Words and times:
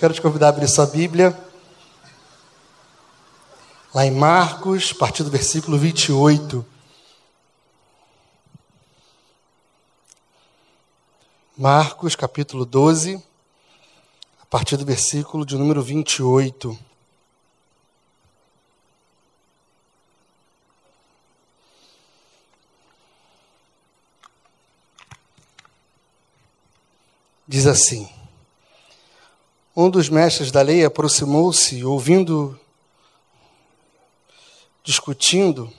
Quero 0.00 0.14
te 0.14 0.22
convidar 0.22 0.46
a 0.46 0.48
abrir 0.48 0.66
sua 0.66 0.86
Bíblia. 0.86 1.38
Lá 3.94 4.06
em 4.06 4.10
Marcos, 4.10 4.92
a 4.96 4.98
partir 4.98 5.22
do 5.22 5.30
versículo 5.30 5.76
28. 5.76 6.64
Marcos, 11.54 12.16
capítulo 12.16 12.64
12, 12.64 13.22
a 14.40 14.46
partir 14.46 14.78
do 14.78 14.86
versículo 14.86 15.44
de 15.44 15.58
número 15.58 15.82
28. 15.82 16.78
Diz 27.46 27.66
assim: 27.66 28.19
Um 29.80 29.88
dos 29.88 30.10
mestres 30.10 30.50
da 30.50 30.60
lei 30.60 30.84
aproximou-se, 30.84 31.82
ouvindo, 31.82 32.60
discutindo, 34.84 35.72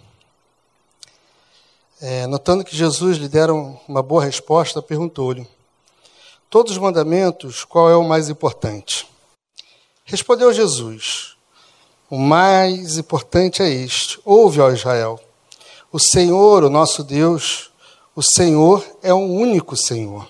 é, 2.02 2.26
notando 2.26 2.64
que 2.64 2.76
Jesus 2.76 3.18
lhe 3.18 3.30
deram 3.30 3.80
uma 3.88 4.02
boa 4.02 4.24
resposta, 4.24 4.82
perguntou-lhe: 4.82 5.48
Todos 6.50 6.72
os 6.72 6.78
mandamentos, 6.80 7.64
qual 7.64 7.92
é 7.92 7.96
o 7.96 8.04
mais 8.04 8.28
importante? 8.28 9.08
Respondeu 10.04 10.52
Jesus: 10.52 11.38
O 12.10 12.18
mais 12.18 12.98
importante 12.98 13.62
é 13.62 13.70
este: 13.70 14.20
Ouve, 14.26 14.62
ó 14.62 14.72
Israel, 14.72 15.20
o 15.92 16.00
Senhor, 16.00 16.64
o 16.64 16.72
nosso 16.72 17.04
Deus, 17.04 17.70
o 18.16 18.24
Senhor 18.24 18.84
é 19.04 19.14
o 19.14 19.20
único 19.20 19.78
Senhor. 19.78 20.28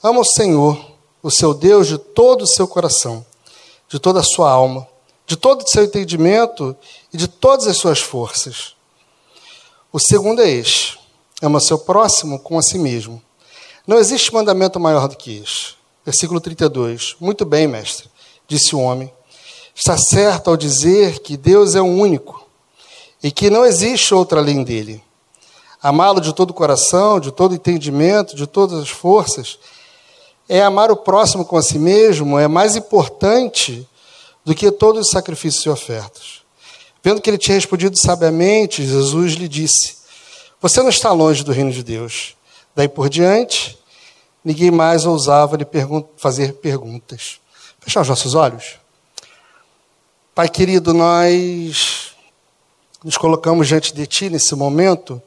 Ama 0.00 0.20
o 0.20 0.24
Senhor, 0.24 0.87
o 1.22 1.30
seu 1.30 1.52
Deus, 1.52 1.88
de 1.88 1.98
todo 1.98 2.42
o 2.42 2.46
seu 2.46 2.66
coração, 2.68 3.24
de 3.88 3.98
toda 3.98 4.20
a 4.20 4.24
sua 4.24 4.50
alma, 4.50 4.86
de 5.26 5.36
todo 5.36 5.62
o 5.62 5.68
seu 5.68 5.84
entendimento 5.84 6.76
e 7.12 7.16
de 7.16 7.28
todas 7.28 7.66
as 7.66 7.76
suas 7.76 8.00
forças. 8.00 8.74
O 9.92 9.98
segundo 9.98 10.42
é 10.42 10.48
este: 10.48 10.98
ama 11.42 11.60
seu 11.60 11.78
próximo 11.78 12.38
como 12.38 12.58
a 12.58 12.62
si 12.62 12.78
mesmo. 12.78 13.22
Não 13.86 13.98
existe 13.98 14.32
mandamento 14.32 14.78
maior 14.78 15.08
do 15.08 15.16
que 15.16 15.38
este. 15.38 15.76
Versículo 16.04 16.40
32. 16.40 17.16
Muito 17.20 17.44
bem, 17.44 17.66
mestre, 17.66 18.08
disse 18.46 18.74
o 18.74 18.80
homem. 18.80 19.12
Está 19.74 19.96
certo 19.96 20.50
ao 20.50 20.56
dizer 20.56 21.20
que 21.20 21.36
Deus 21.36 21.74
é 21.74 21.80
o 21.80 21.86
único 21.86 22.46
e 23.22 23.30
que 23.30 23.50
não 23.50 23.64
existe 23.64 24.14
outra 24.14 24.40
além 24.40 24.64
dele. 24.64 25.02
Amá-lo 25.80 26.20
de 26.20 26.32
todo 26.32 26.50
o 26.50 26.54
coração, 26.54 27.20
de 27.20 27.30
todo 27.30 27.52
o 27.52 27.54
entendimento, 27.54 28.34
de 28.34 28.46
todas 28.46 28.80
as 28.80 28.88
forças 28.88 29.58
é 30.48 30.62
amar 30.62 30.90
o 30.90 30.96
próximo 30.96 31.44
com 31.44 31.56
a 31.56 31.62
si 31.62 31.78
mesmo, 31.78 32.38
é 32.38 32.48
mais 32.48 32.74
importante 32.74 33.86
do 34.44 34.54
que 34.54 34.70
todos 34.70 35.06
os 35.06 35.10
sacrifícios 35.10 35.64
e 35.66 35.68
ofertas. 35.68 36.42
Vendo 37.02 37.20
que 37.20 37.28
ele 37.28 37.38
tinha 37.38 37.54
respondido 37.54 37.96
sabiamente, 37.98 38.84
Jesus 38.84 39.34
lhe 39.34 39.46
disse: 39.46 39.96
Você 40.60 40.80
não 40.80 40.88
está 40.88 41.12
longe 41.12 41.44
do 41.44 41.52
reino 41.52 41.70
de 41.70 41.82
Deus. 41.82 42.34
Daí 42.74 42.88
por 42.88 43.08
diante, 43.08 43.78
ninguém 44.44 44.70
mais 44.70 45.04
ousava 45.04 45.56
lhe 45.56 45.64
pergun 45.64 46.02
fazer 46.16 46.54
perguntas. 46.54 47.40
Fechar 47.80 48.00
os 48.00 48.08
nossos 48.08 48.34
olhos. 48.34 48.76
Pai 50.34 50.48
querido, 50.48 50.94
nós 50.94 52.12
nos 53.02 53.16
colocamos 53.16 53.68
diante 53.68 53.92
de 53.94 54.06
Ti 54.06 54.30
nesse 54.30 54.54
momento 54.54 55.20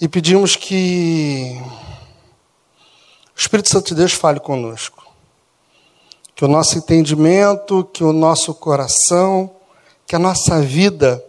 e 0.00 0.08
pedimos 0.08 0.56
que 0.56 1.60
o 3.36 3.40
Espírito 3.40 3.68
Santo 3.68 3.88
de 3.88 3.96
Deus 3.96 4.12
fale 4.12 4.38
conosco. 4.38 5.04
Que 6.34 6.44
o 6.44 6.48
nosso 6.48 6.78
entendimento, 6.78 7.84
que 7.92 8.04
o 8.04 8.12
nosso 8.12 8.54
coração, 8.54 9.54
que 10.06 10.14
a 10.14 10.18
nossa 10.18 10.60
vida 10.60 11.24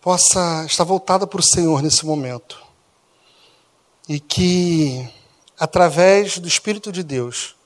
possa 0.00 0.64
estar 0.66 0.84
voltada 0.84 1.26
para 1.26 1.40
o 1.40 1.42
Senhor 1.42 1.82
nesse 1.82 2.04
momento. 2.04 2.62
E 4.06 4.20
que, 4.20 5.08
através 5.58 6.38
do 6.38 6.46
Espírito 6.46 6.92
de 6.92 7.02
Deus, 7.02 7.56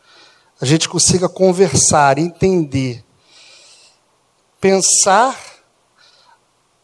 a 0.60 0.64
gente 0.64 0.88
consiga 0.88 1.28
conversar, 1.28 2.18
entender, 2.18 3.04
pensar, 4.60 5.36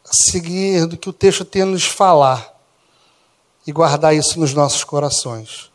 seguir 0.05 0.87
do 0.87 0.97
que 0.97 1.09
o 1.09 1.13
texto 1.13 1.45
tem 1.45 1.63
a 1.63 1.67
nos 1.67 1.85
falar 1.85 2.54
e 3.67 3.73
guardar 3.73 4.15
isso 4.15 4.39
nos 4.39 4.53
nossos 4.53 4.85
corações. 4.85 5.71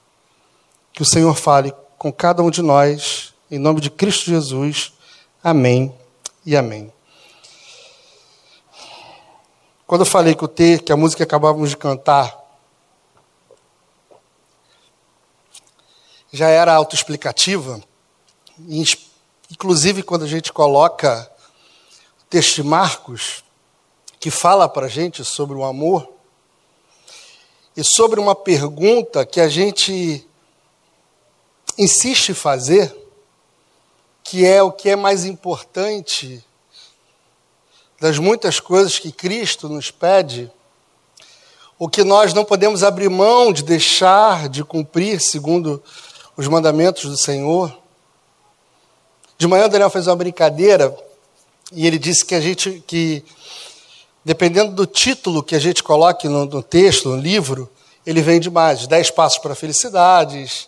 Que 0.93 1.01
o 1.01 1.05
Senhor 1.05 1.35
fale 1.35 1.73
com 1.97 2.11
cada 2.11 2.41
um 2.43 2.49
de 2.49 2.61
nós, 2.61 3.33
em 3.49 3.59
nome 3.59 3.81
de 3.81 3.89
Cristo 3.89 4.25
Jesus. 4.25 4.93
Amém 5.43 5.93
e 6.45 6.55
amém. 6.55 6.91
Quando 9.87 10.01
eu 10.01 10.05
falei 10.05 10.35
que 10.35 10.45
o 10.45 10.47
ter, 10.47 10.83
que 10.83 10.91
a 10.91 10.97
música 10.97 11.17
que 11.17 11.23
acabávamos 11.23 11.71
de 11.71 11.77
cantar, 11.77 12.37
já 16.31 16.47
era 16.47 16.75
autoexplicativa, 16.75 17.81
inclusive 19.49 20.03
quando 20.03 20.25
a 20.25 20.27
gente 20.27 20.53
coloca 20.53 21.29
o 22.21 22.25
texto 22.25 22.57
de 22.57 22.63
Marcos, 22.63 23.43
que 24.19 24.29
fala 24.29 24.69
para 24.69 24.85
a 24.85 24.89
gente 24.89 25.25
sobre 25.25 25.57
o 25.57 25.63
amor, 25.63 26.18
e 27.79 27.83
sobre 27.85 28.19
uma 28.19 28.35
pergunta 28.35 29.25
que 29.25 29.39
a 29.39 29.47
gente 29.47 30.27
insiste 31.77 32.33
em 32.33 32.33
fazer, 32.33 32.93
que 34.21 34.45
é 34.45 34.61
o 34.61 34.69
que 34.69 34.89
é 34.89 34.97
mais 34.97 35.23
importante 35.23 36.43
das 37.97 38.19
muitas 38.19 38.59
coisas 38.59 38.99
que 38.99 39.13
Cristo 39.13 39.69
nos 39.69 39.91
pede, 39.91 40.51
o 41.77 41.87
que 41.87 42.03
nós 42.03 42.33
não 42.33 42.43
podemos 42.43 42.83
abrir 42.83 43.09
mão 43.09 43.53
de 43.53 43.63
deixar 43.63 44.49
de 44.49 44.61
cumprir 44.61 45.21
segundo 45.21 45.81
os 46.35 46.49
mandamentos 46.49 47.05
do 47.05 47.15
Senhor. 47.15 47.73
De 49.37 49.47
manhã 49.47 49.67
o 49.67 49.69
Daniel 49.69 49.89
fez 49.89 50.05
uma 50.05 50.17
brincadeira 50.17 50.93
e 51.71 51.87
ele 51.87 51.97
disse 51.97 52.25
que 52.25 52.35
a 52.35 52.41
gente 52.41 52.83
que 52.85 53.23
dependendo 54.23 54.71
do 54.73 54.85
título 54.85 55.43
que 55.43 55.55
a 55.55 55.59
gente 55.59 55.83
coloque 55.83 56.27
no, 56.27 56.45
no 56.45 56.61
texto, 56.61 57.09
no 57.09 57.17
livro, 57.17 57.69
ele 58.05 58.21
vem 58.21 58.39
de 58.39 58.49
mais. 58.49 58.87
Dez 58.87 59.09
passos 59.09 59.39
para 59.39 59.53
a 59.53 59.55
felicidade, 59.55 60.67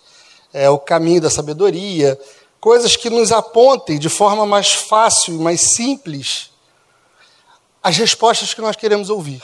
é, 0.53 0.69
o 0.69 0.79
caminho 0.79 1.22
da 1.22 1.29
sabedoria, 1.29 2.19
coisas 2.59 2.95
que 2.95 3.09
nos 3.09 3.31
apontem 3.31 3.97
de 3.97 4.09
forma 4.09 4.45
mais 4.45 4.73
fácil 4.73 5.35
e 5.35 5.38
mais 5.38 5.62
simples 5.62 6.51
as 7.84 7.97
respostas 7.97 8.53
que 8.53 8.62
nós 8.62 8.75
queremos 8.75 9.09
ouvir. 9.09 9.44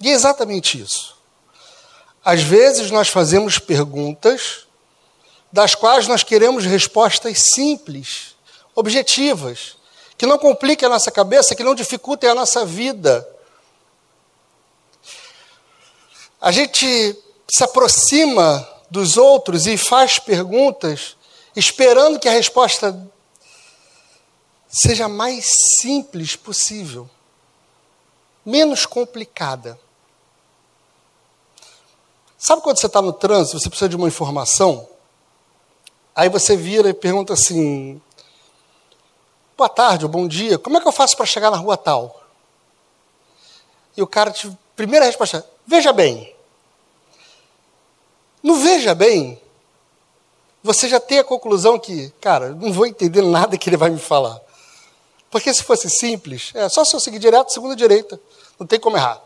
E 0.00 0.08
é 0.08 0.12
exatamente 0.12 0.80
isso. 0.80 1.16
Às 2.24 2.42
vezes 2.42 2.90
nós 2.90 3.08
fazemos 3.08 3.58
perguntas 3.58 4.66
das 5.52 5.74
quais 5.74 6.06
nós 6.06 6.22
queremos 6.22 6.64
respostas 6.64 7.38
simples, 7.54 8.34
objetivas, 8.74 9.76
que 10.20 10.26
não 10.26 10.36
compliquem 10.36 10.84
a 10.84 10.90
nossa 10.90 11.10
cabeça, 11.10 11.54
que 11.54 11.64
não 11.64 11.74
dificultem 11.74 12.28
a 12.28 12.34
nossa 12.34 12.66
vida. 12.66 13.26
A 16.38 16.52
gente 16.52 17.18
se 17.50 17.64
aproxima 17.64 18.68
dos 18.90 19.16
outros 19.16 19.66
e 19.66 19.78
faz 19.78 20.18
perguntas 20.18 21.16
esperando 21.56 22.20
que 22.20 22.28
a 22.28 22.32
resposta 22.32 23.10
seja 24.68 25.08
mais 25.08 25.78
simples 25.78 26.36
possível, 26.36 27.08
menos 28.44 28.84
complicada. 28.84 29.80
Sabe 32.36 32.60
quando 32.60 32.78
você 32.78 32.88
está 32.88 33.00
no 33.00 33.14
trânsito, 33.14 33.58
você 33.58 33.70
precisa 33.70 33.88
de 33.88 33.96
uma 33.96 34.08
informação? 34.08 34.86
Aí 36.14 36.28
você 36.28 36.58
vira 36.58 36.90
e 36.90 36.92
pergunta 36.92 37.32
assim: 37.32 38.02
Boa 39.60 39.68
tarde, 39.68 40.08
bom 40.08 40.26
dia. 40.26 40.58
Como 40.58 40.78
é 40.78 40.80
que 40.80 40.88
eu 40.88 40.92
faço 40.92 41.14
para 41.14 41.26
chegar 41.26 41.50
na 41.50 41.58
rua 41.58 41.76
tal? 41.76 42.24
E 43.94 44.00
o 44.00 44.06
cara, 44.06 44.30
te, 44.30 44.50
primeira 44.74 45.04
resposta, 45.04 45.46
veja 45.66 45.92
bem. 45.92 46.34
No 48.42 48.56
veja 48.56 48.94
bem, 48.94 49.38
você 50.62 50.88
já 50.88 50.98
tem 50.98 51.18
a 51.18 51.24
conclusão 51.24 51.78
que, 51.78 52.08
cara, 52.22 52.54
não 52.54 52.72
vou 52.72 52.86
entender 52.86 53.20
nada 53.20 53.58
que 53.58 53.68
ele 53.68 53.76
vai 53.76 53.90
me 53.90 53.98
falar. 53.98 54.40
Porque 55.30 55.52
se 55.52 55.62
fosse 55.62 55.90
simples, 55.90 56.52
é 56.54 56.66
só 56.70 56.82
se 56.82 56.96
eu 56.96 57.00
seguir 57.00 57.18
direto, 57.18 57.52
segunda 57.52 57.76
direita. 57.76 58.18
Não 58.58 58.66
tem 58.66 58.80
como 58.80 58.96
errar. 58.96 59.22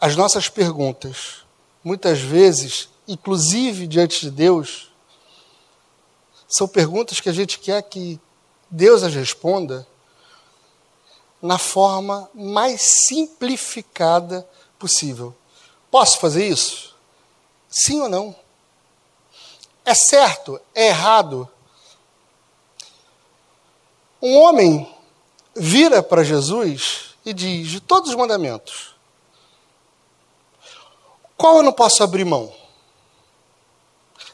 As 0.00 0.16
nossas 0.16 0.48
perguntas, 0.48 1.44
muitas 1.84 2.20
vezes, 2.20 2.88
inclusive 3.06 3.86
diante 3.86 4.22
de 4.22 4.30
Deus, 4.30 4.87
são 6.48 6.66
perguntas 6.66 7.20
que 7.20 7.28
a 7.28 7.32
gente 7.32 7.58
quer 7.58 7.82
que 7.82 8.18
Deus 8.70 9.02
as 9.02 9.14
responda 9.14 9.86
na 11.40 11.58
forma 11.58 12.28
mais 12.34 12.80
simplificada 12.80 14.48
possível. 14.78 15.34
Posso 15.90 16.18
fazer 16.18 16.48
isso? 16.48 16.96
Sim 17.68 18.00
ou 18.00 18.08
não? 18.08 18.34
é 19.88 19.94
certo, 19.94 20.60
é 20.74 20.88
errado. 20.88 21.48
Um 24.20 24.36
homem 24.38 24.94
vira 25.56 26.02
para 26.02 26.22
Jesus 26.22 27.14
e 27.24 27.32
diz: 27.32 27.68
de 27.68 27.80
todos 27.80 28.10
os 28.10 28.16
mandamentos, 28.16 28.94
qual 31.36 31.56
eu 31.56 31.62
não 31.62 31.72
posso 31.72 32.02
abrir 32.02 32.24
mão? 32.24 32.52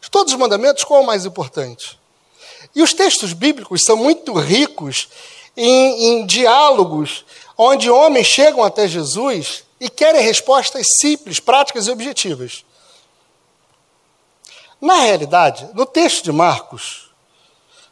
De 0.00 0.10
todos 0.10 0.32
os 0.32 0.38
mandamentos, 0.38 0.82
qual 0.82 1.00
é 1.00 1.02
o 1.02 1.06
mais 1.06 1.24
importante? 1.24 2.00
E 2.74 2.82
os 2.82 2.92
textos 2.92 3.32
bíblicos 3.32 3.82
são 3.84 3.96
muito 3.96 4.32
ricos 4.34 5.08
em, 5.56 6.06
em 6.06 6.26
diálogos 6.26 7.24
onde 7.56 7.90
homens 7.90 8.26
chegam 8.26 8.62
até 8.64 8.88
Jesus 8.88 9.64
e 9.78 9.88
querem 9.88 10.22
respostas 10.22 10.94
simples, 10.98 11.38
práticas 11.38 11.86
e 11.86 11.90
objetivas. 11.90 12.64
Na 14.80 15.00
realidade, 15.00 15.68
no 15.74 15.86
texto 15.86 16.24
de 16.24 16.32
Marcos, 16.32 17.10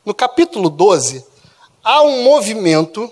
no 0.05 0.13
capítulo 0.13 0.69
12, 0.69 1.25
há 1.83 2.03
um 2.03 2.23
movimento 2.23 3.11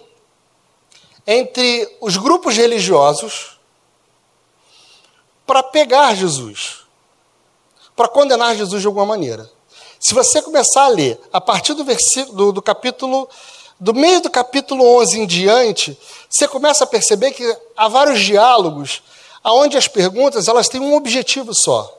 entre 1.27 1.97
os 2.01 2.17
grupos 2.17 2.57
religiosos 2.57 3.59
para 5.47 5.63
pegar 5.63 6.15
Jesus, 6.15 6.81
para 7.95 8.09
condenar 8.09 8.57
Jesus 8.57 8.81
de 8.81 8.87
alguma 8.87 9.07
maneira. 9.07 9.51
Se 10.01 10.15
você 10.15 10.43
começar 10.43 10.85
a 10.85 10.89
ler 10.89 11.21
a 11.33 11.41
partir 11.41 11.75
do 11.75 11.85
versículo 11.85 12.37
do, 12.37 12.53
do 12.53 12.63
capítulo 12.63 13.29
do 13.79 13.95
meio 13.95 14.21
do 14.21 14.29
capítulo 14.29 14.85
11 14.99 15.21
em 15.21 15.27
diante, 15.27 15.99
você 16.29 16.47
começa 16.47 16.85
a 16.85 16.87
perceber 16.87 17.31
que 17.31 17.57
há 17.77 17.89
vários 17.89 18.21
diálogos 18.21 19.03
aonde 19.43 19.79
as 19.79 19.89
perguntas 19.89 20.49
elas 20.49 20.69
têm 20.69 20.81
um 20.81 20.95
objetivo 20.95 21.55
só 21.55 21.99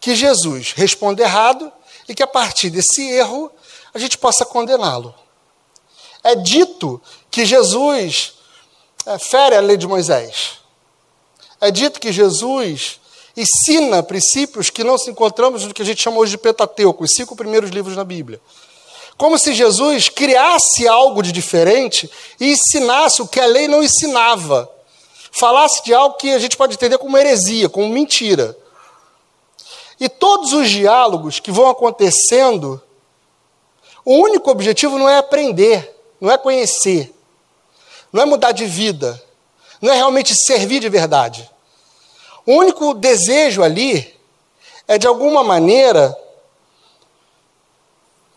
que 0.00 0.14
Jesus 0.14 0.72
responda 0.72 1.22
errado 1.22 1.70
e 2.08 2.14
que 2.14 2.22
a 2.22 2.26
partir 2.26 2.70
desse 2.70 3.02
erro 3.10 3.50
a 3.92 3.98
gente 3.98 4.16
possa 4.16 4.44
condená-lo. 4.44 5.14
É 6.22 6.34
dito 6.34 7.00
que 7.30 7.44
Jesus 7.44 8.34
é, 9.06 9.18
fere 9.18 9.56
a 9.56 9.60
lei 9.60 9.76
de 9.76 9.86
Moisés. 9.86 10.58
É 11.60 11.70
dito 11.70 12.00
que 12.00 12.12
Jesus 12.12 13.00
ensina 13.38 14.02
princípios 14.02 14.68
que 14.68 14.82
não 14.82 14.98
se 14.98 15.10
encontramos 15.10 15.64
no 15.64 15.72
que 15.72 15.82
a 15.82 15.84
gente 15.84 16.02
chama 16.02 16.18
hoje 16.18 16.32
de 16.32 16.38
Pentateuco, 16.38 17.04
os 17.04 17.12
cinco 17.12 17.36
primeiros 17.36 17.70
livros 17.70 17.94
da 17.94 18.02
Bíblia. 18.02 18.40
Como 19.16 19.38
se 19.38 19.54
Jesus 19.54 20.08
criasse 20.08 20.88
algo 20.88 21.22
de 21.22 21.30
diferente 21.30 22.10
e 22.40 22.52
ensinasse 22.52 23.22
o 23.22 23.28
que 23.28 23.40
a 23.40 23.46
lei 23.46 23.68
não 23.68 23.82
ensinava. 23.82 24.68
Falasse 25.30 25.84
de 25.84 25.94
algo 25.94 26.16
que 26.16 26.32
a 26.32 26.38
gente 26.38 26.56
pode 26.56 26.74
entender 26.74 26.98
como 26.98 27.16
heresia, 27.16 27.68
como 27.68 27.88
mentira. 27.88 28.56
E 30.00 30.08
todos 30.08 30.52
os 30.52 30.68
diálogos 30.68 31.38
que 31.38 31.50
vão 31.50 31.68
acontecendo, 31.68 32.80
o 34.04 34.14
único 34.14 34.50
objetivo 34.50 34.98
não 34.98 35.08
é 35.08 35.18
aprender, 35.18 35.96
não 36.20 36.30
é 36.30 36.38
conhecer, 36.38 37.14
não 38.12 38.22
é 38.22 38.24
mudar 38.24 38.52
de 38.52 38.66
vida, 38.66 39.20
não 39.80 39.92
é 39.92 39.96
realmente 39.96 40.34
servir 40.34 40.80
de 40.80 40.88
verdade. 40.88 41.48
O 42.48 42.54
único 42.54 42.94
desejo 42.94 43.62
ali 43.62 44.18
é, 44.86 44.96
de 44.96 45.06
alguma 45.06 45.44
maneira, 45.44 46.18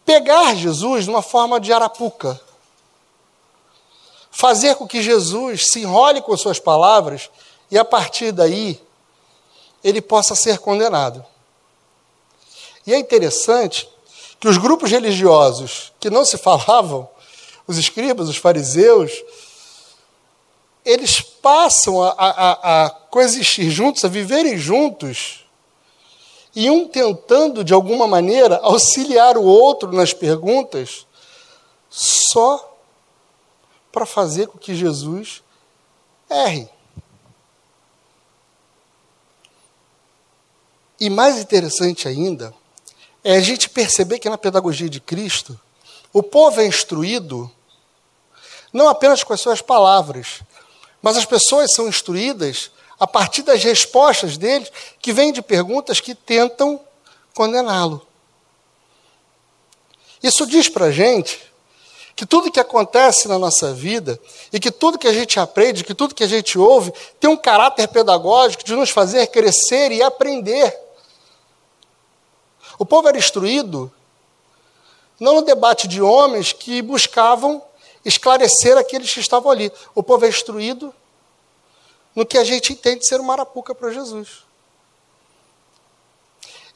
pegar 0.06 0.54
Jesus 0.54 1.06
de 1.06 1.10
uma 1.10 1.22
forma 1.22 1.62
de 1.62 1.72
arapuca. 1.72 2.38
Fazer 4.30 4.76
com 4.76 4.86
que 4.86 5.02
Jesus 5.02 5.68
se 5.72 5.80
enrole 5.80 6.22
com 6.22 6.36
suas 6.36 6.60
palavras 6.60 7.30
e, 7.72 7.78
a 7.78 7.86
partir 7.86 8.34
daí, 8.34 8.84
ele 9.82 10.02
possa 10.02 10.36
ser 10.36 10.60
condenado. 10.60 11.26
E 12.86 12.94
é 12.94 13.00
interessante 13.00 13.88
que 14.42 14.50
os 14.50 14.58
grupos 14.58 14.92
religiosos 14.92 15.94
que 16.02 16.10
não 16.10 16.26
se 16.26 16.38
falavam, 16.38 17.08
os 17.66 17.78
escribas, 17.78 18.28
os 18.28 18.36
fariseus, 18.36 19.14
eles 20.84 21.22
passam 21.22 22.02
a, 22.02 22.10
a, 22.10 22.86
a 22.86 22.90
coexistir 22.90 23.70
juntos, 23.70 24.04
a 24.04 24.08
viverem 24.08 24.58
juntos, 24.58 25.46
e 26.56 26.70
um 26.70 26.88
tentando, 26.88 27.64
de 27.64 27.74
alguma 27.74 28.08
maneira, 28.08 28.58
auxiliar 28.58 29.38
o 29.38 29.44
outro 29.44 29.92
nas 29.92 30.14
perguntas, 30.14 31.06
só 31.90 32.78
para 33.92 34.06
fazer 34.06 34.48
com 34.48 34.58
que 34.58 34.76
Jesus 34.76 35.44
erre. 36.30 36.70
E 41.00 41.10
mais 41.10 41.38
interessante 41.40 42.08
ainda, 42.08 42.54
é 43.24 43.36
a 43.36 43.42
gente 43.42 43.70
perceber 43.70 44.20
que 44.20 44.30
na 44.30 44.38
pedagogia 44.38 44.90
de 44.90 45.00
Cristo, 45.00 45.60
o 46.14 46.22
povo 46.22 46.60
é 46.60 46.66
instruído 46.66 47.50
não 48.74 48.88
apenas 48.88 49.24
com 49.24 49.34
as 49.34 49.42
suas 49.42 49.62
palavras, 49.62 50.42
mas 51.02 51.18
as 51.18 51.26
pessoas 51.26 51.74
são 51.74 51.88
instruídas 51.88 52.72
a 53.00 53.08
partir 53.08 53.42
das 53.42 53.64
respostas 53.64 54.38
deles, 54.38 54.72
que 55.00 55.12
vêm 55.12 55.34
de 55.34 55.42
perguntas 55.42 56.00
que 56.00 56.14
tentam 56.14 56.80
condená-lo. 57.34 58.06
Isso 60.22 60.46
diz 60.46 60.70
para 60.70 60.86
a 60.86 60.92
gente 60.92 61.42
que 62.16 62.28
tudo 62.28 62.52
que 62.52 62.60
acontece 62.60 63.28
na 63.28 63.40
nossa 63.40 63.74
vida 63.74 64.20
e 64.54 64.60
que 64.60 64.70
tudo 64.70 65.00
que 65.00 65.08
a 65.08 65.14
gente 65.14 65.40
aprende, 65.40 65.84
que 65.84 65.96
tudo 65.96 66.14
que 66.14 66.24
a 66.24 66.28
gente 66.28 66.60
ouve, 66.60 66.94
tem 67.20 67.28
um 67.28 67.38
caráter 67.38 67.88
pedagógico 67.88 68.64
de 68.64 68.76
nos 68.76 68.92
fazer 68.92 69.26
crescer 69.28 69.92
e 69.92 70.04
aprender. 70.04 70.78
O 72.78 72.86
povo 72.86 73.08
era 73.08 73.18
instruído 73.18 73.92
não 75.20 75.36
no 75.36 75.42
debate 75.42 75.88
de 75.88 76.02
homens 76.02 76.54
que 76.54 76.82
buscavam 76.84 77.64
esclarecer 78.04 78.78
aqueles 78.78 79.14
que 79.14 79.20
estavam 79.20 79.52
ali. 79.52 79.72
O 79.94 80.02
povo 80.02 80.26
é 80.26 80.30
instruído 80.30 80.94
no 82.16 82.26
que 82.26 82.38
a 82.38 82.44
gente 82.44 82.74
entende 82.74 83.06
ser 83.06 83.20
uma 83.20 83.34
arapuca 83.34 83.74
para 83.74 83.92
Jesus. 83.92 84.44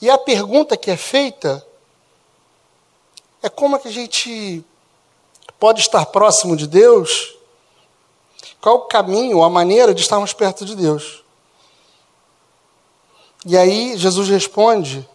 E 0.02 0.10
a 0.10 0.18
pergunta 0.18 0.78
que 0.78 0.92
é 0.92 0.98
feita 0.98 1.66
é 3.42 3.50
como 3.50 3.76
é 3.76 3.80
que 3.80 3.88
a 3.88 3.92
gente 3.92 4.64
pode 5.60 5.82
estar 5.82 6.06
próximo 6.08 6.56
de 6.56 6.68
Deus? 6.68 7.36
Qual 8.60 8.78
o 8.78 8.82
caminho, 8.82 9.44
a 9.44 9.50
maneira 9.50 9.94
de 9.94 10.02
estarmos 10.02 10.34
perto 10.34 10.66
de 10.66 10.76
Deus? 10.76 11.24
E 13.46 13.56
aí 13.56 13.96
Jesus 13.96 14.28
responde 14.28 15.08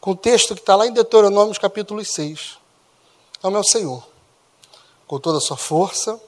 com 0.00 0.10
o 0.10 0.16
texto 0.16 0.54
que 0.54 0.60
está 0.60 0.76
lá 0.76 0.86
em 0.86 0.92
Deuteronômio 0.92 1.58
capítulo 1.58 2.04
6. 2.04 2.58
É 3.42 3.46
o 3.46 3.50
meu 3.50 3.64
Senhor, 3.64 4.06
com 5.06 5.18
toda 5.18 5.38
a 5.38 5.40
sua 5.40 5.56
força, 5.56 6.20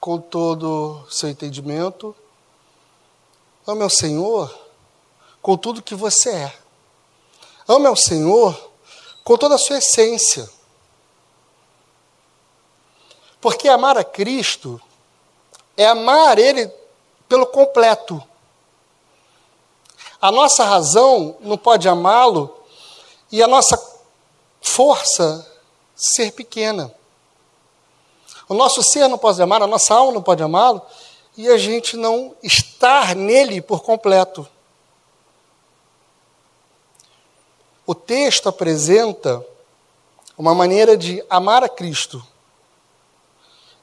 com 0.00 0.18
todo 0.18 1.02
o 1.06 1.10
seu 1.10 1.28
entendimento. 1.28 2.14
É 3.66 3.70
o 3.70 3.74
meu 3.74 3.90
Senhor, 3.90 4.52
com 5.40 5.56
tudo 5.56 5.82
que 5.82 5.94
você 5.94 6.30
é. 6.30 6.58
Ame 7.66 7.86
ao 7.86 7.96
Senhor 7.96 8.72
com 9.24 9.38
toda 9.38 9.54
a 9.54 9.58
sua 9.58 9.78
essência. 9.78 10.48
Porque 13.40 13.68
amar 13.68 13.96
a 13.96 14.04
Cristo 14.04 14.80
é 15.76 15.86
amar 15.86 16.38
Ele 16.38 16.70
pelo 17.28 17.46
completo. 17.46 18.22
A 20.20 20.30
nossa 20.30 20.64
razão 20.64 21.36
não 21.40 21.58
pode 21.58 21.88
amá-lo 21.88 22.54
e 23.32 23.42
a 23.42 23.46
nossa 23.46 23.82
força 24.60 25.50
ser 25.94 26.32
pequena. 26.32 26.94
O 28.48 28.54
nosso 28.54 28.82
ser 28.82 29.08
não 29.08 29.18
pode 29.18 29.40
amar, 29.40 29.62
a 29.62 29.66
nossa 29.66 29.94
alma 29.94 30.12
não 30.12 30.22
pode 30.22 30.42
amá-lo 30.42 30.82
e 31.36 31.48
a 31.48 31.56
gente 31.56 31.96
não 31.96 32.34
estar 32.42 33.14
nele 33.14 33.60
por 33.60 33.82
completo. 33.82 34.46
O 37.86 37.94
texto 37.94 38.48
apresenta 38.48 39.44
uma 40.36 40.54
maneira 40.54 40.96
de 40.96 41.24
amar 41.28 41.62
a 41.62 41.68
Cristo 41.68 42.24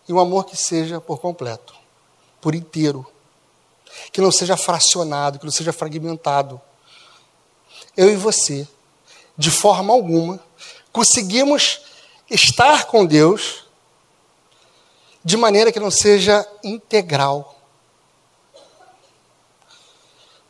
e 0.08 0.14
um 0.14 0.20
amor 0.20 0.46
que 0.46 0.58
seja 0.58 1.00
por 1.00 1.20
completo, 1.20 1.74
por 2.40 2.56
inteiro 2.56 3.06
que 4.12 4.22
não 4.22 4.32
seja 4.32 4.58
fracionado, 4.58 5.40
que 5.40 5.46
não 5.46 5.52
seja 5.52 5.74
fragmentado. 5.74 6.62
Eu 7.96 8.10
e 8.10 8.16
você, 8.16 8.68
de 9.38 9.52
forma 9.52 9.94
alguma, 9.94 10.40
conseguimos 10.92 11.82
estar 12.30 12.86
com 12.86 13.06
Deus 13.06 13.66
de 15.24 15.38
maneira 15.38 15.72
que 15.72 15.80
não 15.80 15.92
seja 15.92 16.48
integral. 16.64 17.56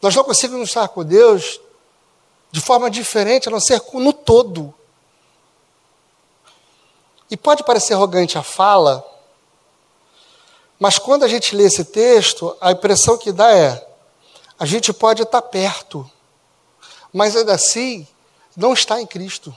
Nós 0.02 0.16
não 0.16 0.24
conseguimos 0.24 0.70
estar 0.70 0.88
com 0.88 1.04
Deus 1.04 1.60
de 2.52 2.60
forma 2.60 2.90
diferente, 2.90 3.48
a 3.48 3.52
não 3.52 3.60
ser 3.60 3.82
no 3.94 4.12
todo. 4.12 4.74
E 7.30 7.38
pode 7.38 7.64
parecer 7.64 7.94
arrogante 7.94 8.38
a 8.38 8.44
fala, 8.44 9.06
mas 10.82 10.98
quando 10.98 11.24
a 11.24 11.28
gente 11.28 11.56
lê 11.56 11.66
esse 11.66 11.86
texto, 11.86 12.58
a 12.60 12.72
impressão 12.72 13.18
que 13.18 13.32
dá 13.32 13.56
é: 13.56 13.88
a 14.58 14.66
gente 14.66 14.92
pode 14.92 15.22
estar 15.22 15.42
perto, 15.44 16.10
mas 17.14 17.36
ainda 17.36 17.54
assim 17.54 18.08
não 18.58 18.74
está 18.74 19.00
em 19.00 19.06
Cristo. 19.06 19.56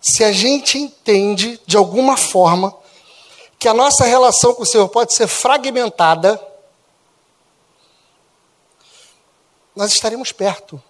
Se 0.00 0.24
a 0.24 0.32
gente 0.32 0.78
entende, 0.78 1.60
de 1.66 1.76
alguma 1.76 2.16
forma, 2.16 2.74
que 3.58 3.68
a 3.68 3.74
nossa 3.74 4.04
relação 4.04 4.54
com 4.54 4.62
o 4.62 4.66
Senhor 4.66 4.88
pode 4.88 5.12
ser 5.12 5.26
fragmentada, 5.26 6.40
nós 9.76 9.92
estaremos 9.92 10.32
perto, 10.32 10.82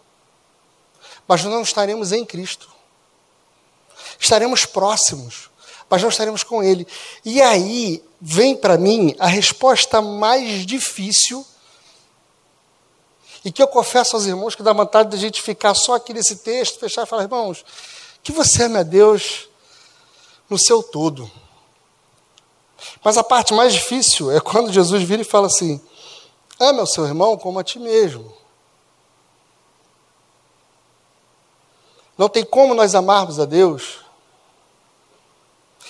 mas 1.26 1.44
não 1.44 1.62
estaremos 1.62 2.12
em 2.12 2.24
Cristo. 2.24 2.70
Estaremos 4.18 4.64
próximos, 4.66 5.50
mas 5.88 6.02
não 6.02 6.08
estaremos 6.08 6.44
com 6.44 6.62
Ele. 6.62 6.86
E 7.24 7.42
aí 7.42 8.02
vem 8.20 8.56
para 8.56 8.78
mim 8.78 9.14
a 9.18 9.26
resposta 9.26 10.00
mais 10.00 10.64
difícil 10.64 11.44
e 13.44 13.50
que 13.50 13.62
eu 13.62 13.68
confesso 13.68 14.16
aos 14.16 14.26
irmãos 14.26 14.54
que 14.54 14.62
dá 14.62 14.72
vontade 14.72 15.10
de 15.10 15.16
a 15.16 15.18
gente 15.18 15.40
ficar 15.40 15.74
só 15.74 15.94
aqui 15.94 16.12
nesse 16.12 16.36
texto, 16.36 16.78
fechar 16.78 17.04
e 17.04 17.06
falar, 17.06 17.22
irmãos, 17.22 17.64
que 18.22 18.32
você 18.32 18.64
ame 18.64 18.78
a 18.78 18.82
Deus 18.82 19.48
no 20.48 20.58
seu 20.58 20.82
todo. 20.82 21.30
Mas 23.02 23.16
a 23.16 23.24
parte 23.24 23.54
mais 23.54 23.72
difícil 23.72 24.30
é 24.30 24.40
quando 24.40 24.72
Jesus 24.72 25.02
vira 25.02 25.22
e 25.22 25.24
fala 25.24 25.46
assim: 25.46 25.80
ame 26.58 26.80
o 26.80 26.86
seu 26.86 27.06
irmão 27.06 27.36
como 27.36 27.58
a 27.58 27.64
ti 27.64 27.78
mesmo. 27.78 28.32
Não 32.16 32.28
tem 32.28 32.44
como 32.44 32.74
nós 32.74 32.94
amarmos 32.94 33.40
a 33.40 33.44
Deus 33.46 34.00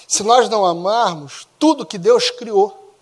se 0.06 0.22
nós 0.24 0.48
não 0.48 0.64
amarmos 0.64 1.46
tudo 1.58 1.86
que 1.86 1.96
Deus 1.96 2.30
criou. 2.30 2.94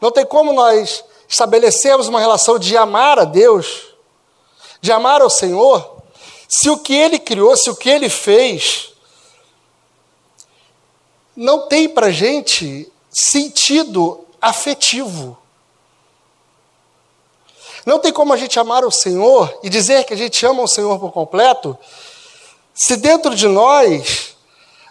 Não 0.00 0.10
tem 0.10 0.24
como 0.26 0.52
nós 0.52 1.04
estabelecemos 1.28 2.08
uma 2.08 2.20
relação 2.20 2.58
de 2.58 2.76
amar 2.76 3.18
a 3.18 3.24
Deus, 3.24 3.94
de 4.82 4.92
amar 4.92 5.22
ao 5.22 5.30
Senhor, 5.30 6.01
se 6.54 6.68
o 6.68 6.76
que 6.76 6.92
Ele 6.92 7.18
criou, 7.18 7.56
se 7.56 7.70
o 7.70 7.74
que 7.74 7.88
Ele 7.88 8.10
fez, 8.10 8.92
não 11.34 11.66
tem 11.66 11.88
para 11.88 12.10
gente 12.10 12.92
sentido 13.10 14.26
afetivo. 14.38 15.38
Não 17.86 17.98
tem 17.98 18.12
como 18.12 18.34
a 18.34 18.36
gente 18.36 18.60
amar 18.60 18.84
o 18.84 18.90
Senhor 18.90 19.58
e 19.62 19.70
dizer 19.70 20.04
que 20.04 20.12
a 20.12 20.16
gente 20.16 20.44
ama 20.44 20.62
o 20.62 20.68
Senhor 20.68 21.00
por 21.00 21.10
completo, 21.10 21.76
se 22.74 22.98
dentro 22.98 23.34
de 23.34 23.48
nós 23.48 24.36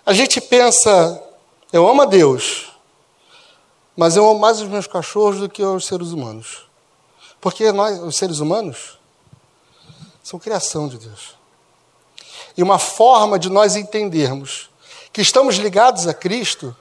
a 0.03 0.13
gente 0.13 0.41
pensa, 0.41 1.23
eu 1.71 1.87
amo 1.87 2.01
a 2.01 2.05
Deus, 2.05 2.71
mas 3.95 4.17
eu 4.17 4.27
amo 4.27 4.39
mais 4.39 4.59
os 4.59 4.67
meus 4.67 4.87
cachorros 4.87 5.39
do 5.39 5.47
que 5.47 5.63
os 5.63 5.85
seres 5.85 6.07
humanos. 6.07 6.65
Porque 7.39 7.71
nós, 7.71 7.99
os 8.01 8.17
seres 8.17 8.39
humanos, 8.39 8.97
são 10.23 10.39
criação 10.39 10.87
de 10.87 10.97
Deus. 10.97 11.40
E 12.57 12.63
uma 12.63 12.79
forma 12.79 13.39
de 13.39 13.49
nós 13.49 13.75
entendermos 13.75 14.69
que 15.11 15.21
estamos 15.21 15.55
ligados 15.55 16.07
a 16.07 16.13
Cristo 16.13 16.75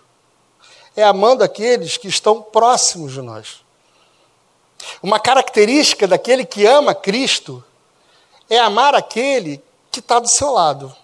é 0.97 1.03
amando 1.03 1.45
aqueles 1.45 1.97
que 1.97 2.09
estão 2.09 2.43
próximos 2.43 3.13
de 3.13 3.23
nós. 3.23 3.63
Uma 5.03 5.21
característica 5.21 6.07
daquele 6.07 6.45
que 6.45 6.67
ama 6.67 6.95
Cristo 6.95 7.63
é 8.49 8.59
amar 8.59 8.95
aquele 8.95 9.63
que 9.91 10.01
está 10.01 10.19
do 10.19 10.29
seu 10.29 10.51
lado. 10.51 10.95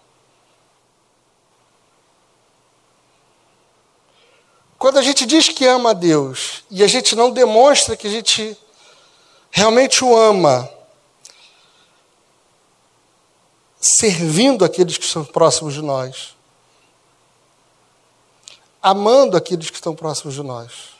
Quando 4.79 4.99
a 4.99 5.03
gente 5.03 5.25
diz 5.25 5.49
que 5.49 5.65
ama 5.65 5.91
a 5.91 5.95
Deus 5.95 6.65
e 6.71 6.83
a 6.83 6.87
gente 6.87 7.17
não 7.17 7.31
demonstra 7.31 7.97
que 7.97 8.07
a 8.07 8.11
gente 8.11 8.57
realmente 9.51 10.05
o 10.05 10.17
ama, 10.17 10.71
servindo 13.95 14.65
aqueles 14.65 14.99
que 14.99 15.05
estão 15.05 15.25
próximos 15.25 15.75
de 15.75 15.83
nós, 15.83 16.35
amando 18.83 19.37
aqueles 19.37 19.71
que 19.71 19.77
estão 19.77 19.95
próximos 19.95 20.35
de 20.35 20.43
nós, 20.43 20.91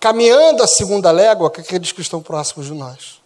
caminhando 0.00 0.62
a 0.62 0.66
segunda 0.66 1.10
légua 1.10 1.50
com 1.50 1.60
aqueles 1.60 1.92
que 1.92 2.00
estão 2.00 2.22
próximos 2.22 2.66
de 2.66 2.72
nós, 2.72 3.20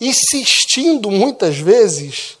insistindo 0.00 1.10
muitas 1.10 1.56
vezes 1.56 2.38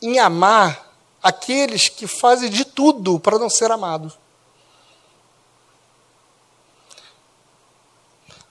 em 0.00 0.18
amar 0.18 0.94
aqueles 1.22 1.88
que 1.88 2.06
fazem 2.06 2.48
de 2.48 2.64
tudo 2.64 3.18
para 3.18 3.38
não 3.38 3.50
ser 3.50 3.70
amados. 3.70 4.18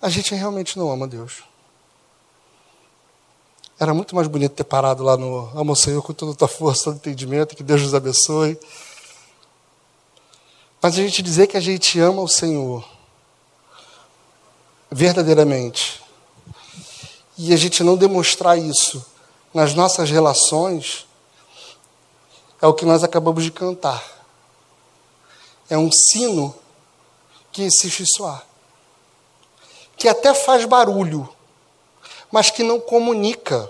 A 0.01 0.09
gente 0.09 0.36
realmente 0.36 0.77
não 0.77 0.91
ama 0.91 1.07
Deus. 1.07 1.43
Era 3.79 3.93
muito 3.93 4.15
mais 4.15 4.27
bonito 4.27 4.53
ter 4.53 4.63
parado 4.63 5.03
lá 5.03 5.15
no 5.15 5.51
Amo 5.55 5.74
o 5.74 5.75
Senhor 5.75 6.01
com 6.01 6.12
toda 6.12 6.31
a 6.31 6.36
tua 6.36 6.48
força, 6.48 6.86
todo 6.86 6.96
entendimento, 6.96 7.55
que 7.55 7.62
Deus 7.62 7.81
nos 7.84 7.93
abençoe. 7.93 8.60
Mas 10.81 10.93
a 10.93 10.98
gente 10.98 11.22
dizer 11.22 11.46
que 11.46 11.57
a 11.57 11.62
gente 11.62 12.00
ama 12.00 12.22
o 12.22 12.27
Senhor 12.27 12.84
verdadeiramente 14.89 16.01
e 17.38 17.53
a 17.53 17.57
gente 17.57 17.84
não 17.84 17.96
demonstrar 17.96 18.57
isso 18.57 19.05
nas 19.53 19.75
nossas 19.75 20.10
relações, 20.10 21.05
é 22.60 22.65
o 22.65 22.74
que 22.74 22.86
nós 22.86 23.03
acabamos 23.03 23.43
de 23.43 23.51
cantar. 23.51 24.03
É 25.69 25.77
um 25.77 25.91
sino 25.91 26.55
que 27.51 27.63
insiste 27.63 28.01
em 28.01 28.05
soar. 28.05 28.43
Que 29.96 30.07
até 30.07 30.34
faz 30.34 30.65
barulho, 30.65 31.29
mas 32.31 32.50
que 32.50 32.63
não 32.63 32.79
comunica. 32.79 33.69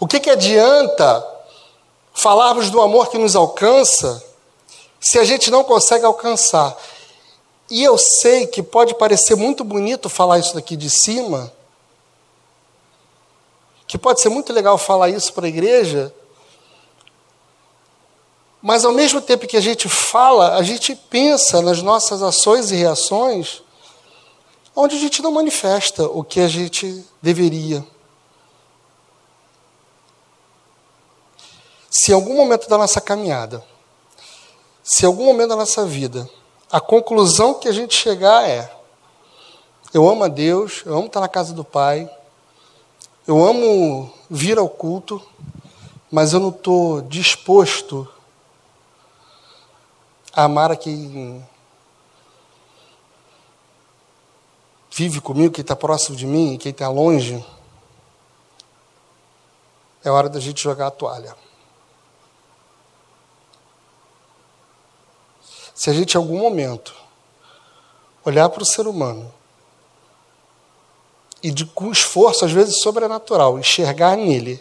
O 0.00 0.06
que, 0.06 0.20
que 0.20 0.30
adianta 0.30 1.26
falarmos 2.12 2.70
do 2.70 2.80
amor 2.80 3.08
que 3.08 3.18
nos 3.18 3.34
alcança 3.34 4.24
se 5.00 5.18
a 5.18 5.24
gente 5.24 5.50
não 5.50 5.64
consegue 5.64 6.04
alcançar? 6.04 6.76
E 7.70 7.82
eu 7.82 7.98
sei 7.98 8.46
que 8.46 8.62
pode 8.62 8.94
parecer 8.94 9.34
muito 9.34 9.62
bonito 9.64 10.08
falar 10.08 10.38
isso 10.38 10.54
daqui 10.54 10.76
de 10.76 10.88
cima, 10.88 11.52
que 13.86 13.98
pode 13.98 14.20
ser 14.20 14.28
muito 14.28 14.52
legal 14.52 14.78
falar 14.78 15.10
isso 15.10 15.32
para 15.32 15.46
a 15.46 15.48
igreja, 15.48 16.14
mas 18.62 18.84
ao 18.84 18.92
mesmo 18.92 19.20
tempo 19.20 19.46
que 19.46 19.56
a 19.56 19.60
gente 19.60 19.88
fala, 19.88 20.56
a 20.56 20.62
gente 20.62 20.94
pensa 20.94 21.62
nas 21.62 21.80
nossas 21.82 22.22
ações 22.22 22.70
e 22.70 22.76
reações, 22.76 23.62
onde 24.80 24.94
a 24.94 24.98
gente 25.00 25.20
não 25.20 25.32
manifesta 25.32 26.06
o 26.06 26.22
que 26.22 26.38
a 26.38 26.46
gente 26.46 27.04
deveria. 27.20 27.84
Se 31.90 32.12
em 32.12 32.14
algum 32.14 32.36
momento 32.36 32.68
da 32.68 32.78
nossa 32.78 33.00
caminhada, 33.00 33.64
se 34.84 35.04
em 35.04 35.08
algum 35.08 35.24
momento 35.24 35.48
da 35.48 35.56
nossa 35.56 35.84
vida, 35.84 36.30
a 36.70 36.80
conclusão 36.80 37.54
que 37.54 37.66
a 37.66 37.72
gente 37.72 37.92
chegar 37.92 38.48
é: 38.48 38.72
eu 39.92 40.08
amo 40.08 40.22
a 40.22 40.28
Deus, 40.28 40.82
eu 40.86 40.96
amo 40.96 41.08
estar 41.08 41.18
na 41.18 41.28
casa 41.28 41.52
do 41.52 41.64
Pai, 41.64 42.08
eu 43.26 43.44
amo 43.44 44.14
vir 44.30 44.58
ao 44.58 44.68
culto, 44.68 45.20
mas 46.08 46.32
eu 46.32 46.38
não 46.38 46.50
estou 46.50 47.02
disposto 47.02 48.06
a 50.32 50.44
amar 50.44 50.70
a 50.70 50.76
quem 50.76 51.44
vive 54.98 55.20
comigo, 55.20 55.54
quem 55.54 55.62
está 55.62 55.76
próximo 55.76 56.16
de 56.16 56.26
mim, 56.26 56.58
quem 56.58 56.72
está 56.72 56.88
longe. 56.88 57.44
É 60.02 60.10
hora 60.10 60.28
da 60.28 60.40
gente 60.40 60.60
jogar 60.60 60.88
a 60.88 60.90
toalha. 60.90 61.36
Se 65.72 65.88
a 65.88 65.92
gente, 65.92 66.14
em 66.14 66.18
algum 66.18 66.40
momento, 66.40 66.92
olhar 68.24 68.48
para 68.48 68.64
o 68.64 68.66
ser 68.66 68.88
humano 68.88 69.32
e 71.40 71.52
de, 71.52 71.64
com 71.64 71.92
esforço, 71.92 72.44
às 72.44 72.50
vezes 72.50 72.80
sobrenatural, 72.80 73.56
enxergar 73.56 74.16
nele 74.16 74.60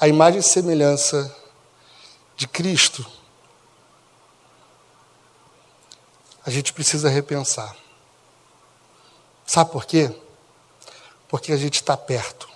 a 0.00 0.08
imagem 0.08 0.40
e 0.40 0.42
semelhança 0.42 1.32
de 2.36 2.48
Cristo, 2.48 3.06
a 6.44 6.50
gente 6.50 6.72
precisa 6.72 7.08
repensar. 7.08 7.76
Sabe 9.50 9.72
por 9.72 9.84
quê? 9.84 10.14
Porque 11.28 11.52
a 11.52 11.56
gente 11.56 11.74
está 11.74 11.96
perto, 11.96 12.48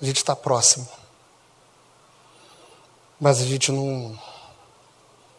a 0.00 0.04
gente 0.06 0.16
está 0.16 0.34
próximo, 0.34 0.88
mas 3.20 3.38
a 3.38 3.44
gente 3.44 3.70
não 3.70 4.18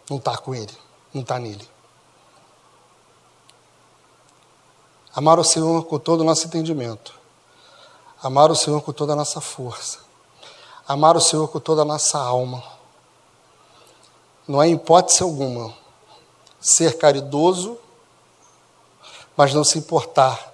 não 0.08 0.18
está 0.18 0.38
com 0.38 0.54
Ele, 0.54 0.78
não 1.12 1.24
está 1.24 1.40
nele. 1.40 1.68
Amar 5.16 5.40
o 5.40 5.44
Senhor 5.44 5.84
com 5.86 5.98
todo 5.98 6.22
o 6.22 6.24
nosso 6.24 6.46
entendimento. 6.46 7.20
Amar 8.22 8.52
o 8.52 8.56
Senhor 8.56 8.80
com 8.84 8.94
toda 8.94 9.14
a 9.14 9.16
nossa 9.16 9.42
força. 9.42 9.98
Amar 10.88 11.18
o 11.18 11.22
Senhor 11.22 11.48
com 11.48 11.60
toda 11.60 11.82
a 11.82 11.86
nossa 11.86 12.20
alma. 12.20 12.64
Não 14.48 14.62
é 14.62 14.70
hipótese 14.70 15.24
alguma 15.24 15.74
ser 16.62 17.00
caridoso, 17.00 17.80
mas 19.36 19.54
não 19.54 19.64
se 19.64 19.78
importar 19.78 20.54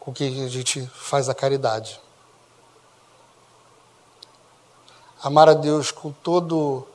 com 0.00 0.10
o 0.10 0.14
que 0.14 0.24
a 0.24 0.48
gente 0.48 0.84
faz 0.94 1.28
a 1.28 1.34
caridade. 1.34 2.00
Amar 5.22 5.48
a 5.48 5.54
Deus 5.54 5.90
com 5.90 6.10
todo 6.10 6.86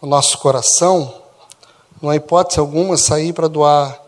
o 0.00 0.06
nosso 0.06 0.38
coração, 0.38 1.22
não 2.02 2.10
há 2.10 2.16
hipótese 2.16 2.58
alguma 2.58 2.96
sair 2.96 3.32
para 3.32 3.48
doar 3.48 4.00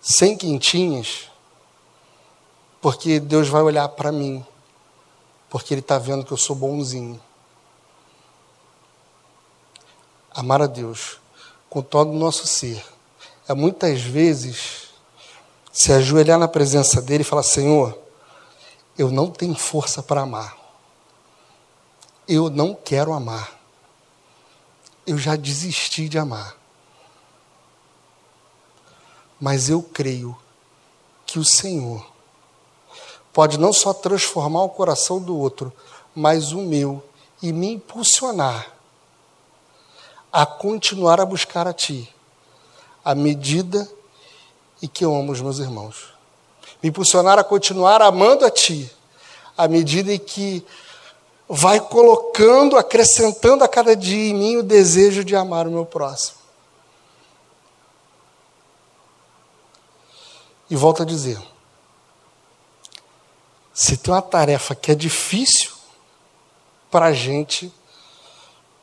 sem 0.00 0.36
quentinhas, 0.36 1.30
porque 2.80 3.18
Deus 3.18 3.48
vai 3.48 3.62
olhar 3.62 3.88
para 3.88 4.12
mim, 4.12 4.44
porque 5.50 5.74
Ele 5.74 5.80
está 5.80 5.98
vendo 5.98 6.24
que 6.24 6.32
eu 6.32 6.36
sou 6.36 6.54
bonzinho. 6.54 7.20
Amar 10.30 10.62
a 10.62 10.66
Deus 10.66 11.18
com 11.68 11.82
todo 11.82 12.10
o 12.10 12.18
nosso 12.18 12.46
ser 12.46 12.84
é 13.48 13.54
muitas 13.54 14.00
vezes 14.00 14.83
se 15.74 15.92
ajoelhar 15.92 16.38
na 16.38 16.46
presença 16.46 17.02
dele 17.02 17.22
e 17.22 17.26
falar: 17.26 17.42
Senhor, 17.42 17.98
eu 18.96 19.10
não 19.10 19.28
tenho 19.28 19.56
força 19.56 20.00
para 20.00 20.20
amar. 20.20 20.56
Eu 22.28 22.48
não 22.48 22.74
quero 22.74 23.12
amar. 23.12 23.60
Eu 25.04 25.18
já 25.18 25.34
desisti 25.34 26.08
de 26.08 26.16
amar. 26.16 26.56
Mas 29.40 29.68
eu 29.68 29.82
creio 29.82 30.38
que 31.26 31.40
o 31.40 31.44
Senhor 31.44 32.06
pode 33.32 33.58
não 33.58 33.72
só 33.72 33.92
transformar 33.92 34.62
o 34.62 34.70
coração 34.70 35.20
do 35.20 35.36
outro, 35.36 35.72
mas 36.14 36.52
o 36.52 36.62
meu 36.62 37.02
e 37.42 37.52
me 37.52 37.72
impulsionar 37.72 38.72
a 40.32 40.46
continuar 40.46 41.20
a 41.20 41.26
buscar 41.26 41.66
a 41.66 41.72
Ti, 41.72 42.14
à 43.04 43.14
medida 43.14 43.88
em 44.84 44.86
que 44.86 45.02
eu 45.02 45.16
amo 45.16 45.32
os 45.32 45.40
meus 45.40 45.58
irmãos. 45.60 46.12
Me 46.82 46.90
impulsionar 46.90 47.38
a 47.38 47.44
continuar 47.44 48.02
amando 48.02 48.44
a 48.44 48.50
Ti, 48.50 48.94
à 49.56 49.66
medida 49.66 50.12
em 50.12 50.18
que 50.18 50.62
vai 51.48 51.80
colocando, 51.80 52.76
acrescentando 52.76 53.64
a 53.64 53.68
cada 53.68 53.96
dia 53.96 54.28
em 54.28 54.34
mim 54.34 54.56
o 54.58 54.62
desejo 54.62 55.24
de 55.24 55.34
amar 55.34 55.66
o 55.66 55.70
meu 55.70 55.86
próximo. 55.86 56.36
E 60.68 60.76
volto 60.76 61.02
a 61.02 61.06
dizer: 61.06 61.40
se 63.72 63.96
tem 63.96 64.12
uma 64.12 64.20
tarefa 64.20 64.74
que 64.74 64.92
é 64.92 64.94
difícil 64.94 65.70
para 66.90 67.06
a 67.06 67.12
gente, 67.14 67.72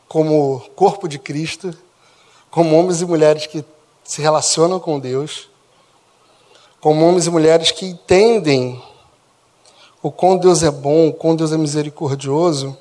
como 0.08 0.67
corpo 0.75 1.08
de 1.08 1.20
Cristo, 1.20 1.77
como 2.50 2.75
homens 2.75 3.01
e 3.01 3.05
mulheres 3.05 3.46
que 3.46 3.63
se 4.03 4.20
relacionam 4.20 4.79
com 4.79 5.00
Deus, 5.00 5.50
como 6.81 7.07
homens 7.07 7.27
e 7.27 7.29
mulheres 7.29 7.69
que 7.71 7.85
entendem 7.85 8.83
o 10.01 10.11
quão 10.11 10.35
Deus 10.35 10.63
é 10.63 10.71
bom, 10.71 11.09
o 11.09 11.13
quão 11.13 11.35
Deus 11.35 11.51
é 11.51 11.57
misericordioso, 11.57 12.75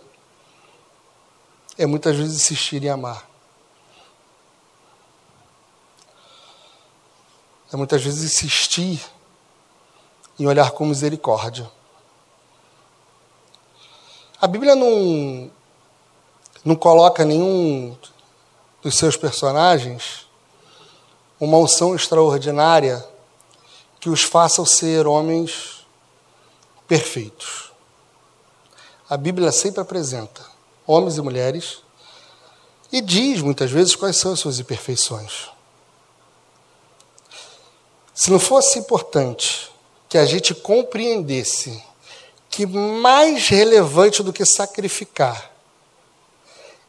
é 1.77 1.85
muitas 1.85 2.17
vezes 2.17 2.35
insistir 2.35 2.83
em 2.83 2.89
amar. 2.89 3.29
É 7.71 7.77
muitas 7.77 8.03
vezes 8.03 8.25
insistir 8.25 9.01
em 10.39 10.47
olhar 10.47 10.71
com 10.71 10.87
misericórdia. 10.87 11.71
A 14.41 14.47
Bíblia 14.47 14.75
não 14.75 15.51
não 16.65 16.75
coloca 16.75 17.25
nenhum 17.25 17.97
dos 18.83 18.97
seus 18.97 19.17
personagens 19.17 20.27
uma 21.39 21.57
unção 21.59 21.95
extraordinária 21.95 23.10
que 24.01 24.09
os 24.09 24.23
faça 24.23 24.65
ser 24.65 25.07
homens 25.07 25.87
perfeitos. 26.89 27.71
A 29.09 29.17
Bíblia 29.17 29.53
sempre 29.53 29.81
apresenta 29.81 30.45
homens 30.87 31.19
e 31.19 31.21
mulheres 31.21 31.79
e 32.91 33.01
diz 33.01 33.43
muitas 33.43 33.71
vezes 33.71 33.95
quais 33.95 34.17
são 34.17 34.33
as 34.33 34.41
suas 34.41 34.59
imperfeições. 34.59 35.49
Se 38.13 38.31
não 38.31 38.41
fosse 38.41 38.79
importante 38.79 39.71
que 40.09 40.19
a 40.19 40.27
gente 40.27 40.55
compreendesse 40.55 41.83
que 42.49 42.67
mais 42.67 43.49
relevante 43.49 44.23
do 44.23 44.33
que 44.33 44.45
sacrificar 44.45 45.51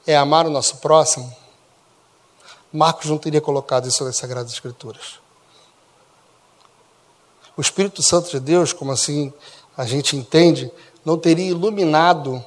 é 0.07 0.15
amar 0.17 0.47
o 0.47 0.49
nosso 0.49 0.77
próximo, 0.77 1.35
Marcos 2.73 3.09
não 3.09 3.17
teria 3.17 3.39
colocado 3.39 3.87
isso 3.87 4.03
nas 4.03 4.17
Sagradas 4.17 4.51
Escrituras. 4.51 5.20
O 7.55 7.61
Espírito 7.61 8.01
Santo 8.01 8.29
de 8.29 8.39
Deus, 8.39 8.73
como 8.73 8.91
assim 8.91 9.33
a 9.77 9.85
gente 9.85 10.15
entende, 10.15 10.71
não 11.03 11.17
teria 11.17 11.49
iluminado 11.49 12.43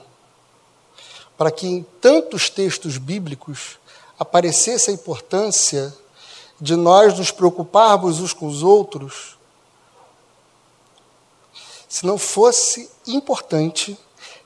para 1.37 1.51
que 1.51 1.67
em 1.67 1.83
tantos 2.01 2.49
textos 2.49 2.97
bíblicos 2.97 3.79
aparecesse 4.19 4.91
a 4.91 4.95
importância 4.95 5.93
de 6.61 6.77
nós 6.77 7.19
nos 7.19 7.31
preocuparmos 7.31 8.21
uns 8.21 8.33
com 8.33 8.47
os 8.47 8.63
outros, 8.63 9.37
se 11.89 12.07
não 12.07 12.19
fosse 12.19 12.91
importante 13.07 13.99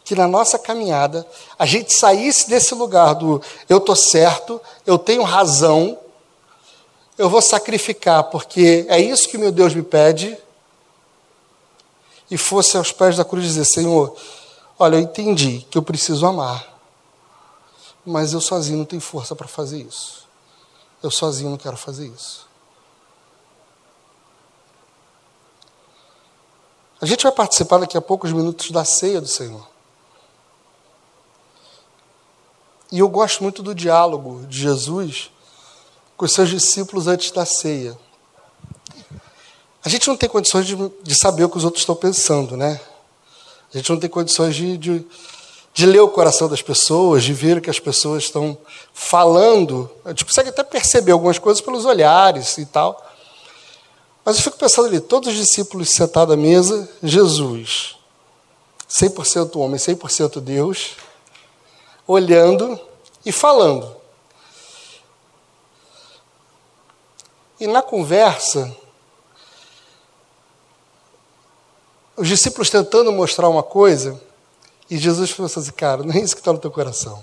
que 0.05 0.15
na 0.15 0.27
nossa 0.27 0.59
caminhada 0.59 1.27
a 1.59 1.67
gente 1.67 1.95
saísse 1.95 2.49
desse 2.49 2.75
lugar 2.75 3.15
do 3.15 3.43
eu 3.69 3.79
estou 3.79 3.97
certo, 3.97 4.61
eu 4.87 4.99
tenho 4.99 5.23
razão, 5.23 5.99
eu 7.17 7.29
vou 7.29 7.43
sacrificar 7.43 8.25
porque 8.25 8.87
é 8.89 8.99
isso 8.99 9.29
que 9.29 9.39
meu 9.39 9.53
Deus 9.53 9.75
me 9.75 9.83
pede, 9.83 10.37
e 12.31 12.37
fosse 12.37 12.77
aos 12.77 12.93
pés 12.93 13.17
da 13.17 13.25
cruz 13.25 13.45
dizer: 13.45 13.65
Senhor, 13.65 14.17
olha, 14.79 14.97
eu 14.97 15.01
entendi 15.01 15.67
que 15.71 15.79
eu 15.79 15.83
preciso 15.83 16.27
amar, 16.27 16.79
mas 18.05 18.33
eu 18.33 18.41
sozinho 18.41 18.79
não 18.79 18.85
tenho 18.85 19.03
força 19.03 19.35
para 19.35 19.49
fazer 19.49 19.83
isso. 19.83 20.27
Eu 21.03 21.11
sozinho 21.11 21.51
não 21.51 21.57
quero 21.57 21.77
fazer 21.77 22.07
isso. 22.09 22.49
A 27.01 27.07
gente 27.07 27.23
vai 27.23 27.33
participar 27.33 27.79
daqui 27.79 27.97
a 27.97 28.01
poucos 28.01 28.33
minutos 28.33 28.71
da 28.73 28.85
ceia 28.85 29.21
do 29.21 29.29
Senhor. 29.29 29.69
E 32.91 32.99
eu 32.99 33.09
gosto 33.09 33.43
muito 33.43 33.63
do 33.63 33.75
diálogo 33.75 34.47
de 34.47 34.59
Jesus 34.59 35.31
com 36.17 36.25
os 36.25 36.33
seus 36.33 36.49
discípulos 36.49 37.07
antes 37.07 37.31
da 37.31 37.45
ceia. 37.45 37.97
A 39.85 39.89
gente 39.89 40.09
não 40.09 40.17
tem 40.17 40.29
condições 40.29 40.67
de, 40.67 40.77
de 41.03 41.15
saber 41.15 41.45
o 41.45 41.49
que 41.49 41.57
os 41.57 41.65
outros 41.65 41.83
estão 41.83 41.95
pensando, 41.95 42.57
né? 42.57 42.81
A 43.73 43.77
gente 43.77 43.91
não 43.91 43.99
tem 43.99 44.09
condições 44.09 44.55
de, 44.55 44.77
de, 44.77 45.07
de, 45.73 45.87
ler 45.87 46.01
o 46.01 46.09
coração 46.09 46.49
das 46.49 46.63
pessoas, 46.63 47.23
de 47.23 47.33
ver 47.33 47.59
o 47.59 47.61
que 47.61 47.71
as 47.71 47.79
pessoas 47.79 48.25
estão 48.25 48.57
falando. 48.93 49.91
A 50.05 50.11
gente 50.11 50.25
consegue 50.25 50.49
até 50.49 50.65
perceber 50.65 51.13
algumas 51.13 51.39
coisas 51.39 51.61
pelos 51.61 51.85
olhares 51.85 52.59
e 52.59 52.67
tal. 52.67 53.05
Mas 54.25 54.37
eu 54.37 54.43
fico 54.43 54.59
pensando 54.59 54.89
ali, 54.89 55.01
todos 55.01 55.29
os 55.29 55.35
discípulos 55.35 55.91
sentados 55.91 56.35
à 56.35 56.37
mesa, 56.37 56.89
Jesus, 57.03 57.97
100% 58.91 59.57
homem, 59.57 59.79
100% 59.79 60.41
Deus, 60.41 60.97
olhando 62.07 62.81
e 63.25 63.31
falando. 63.31 63.97
E 67.61 67.67
na 67.67 67.83
conversa, 67.83 68.75
os 72.19 72.29
discípulos 72.29 72.69
tentando 72.69 73.13
mostrar 73.13 73.49
uma 73.49 73.63
coisa, 73.63 74.21
e 74.91 74.99
Jesus 74.99 75.31
falou 75.31 75.47
assim: 75.47 75.71
Cara, 75.73 76.03
não 76.03 76.13
é 76.13 76.19
isso 76.19 76.35
que 76.35 76.41
está 76.41 76.53
no 76.53 76.59
teu 76.59 76.71
coração. 76.71 77.23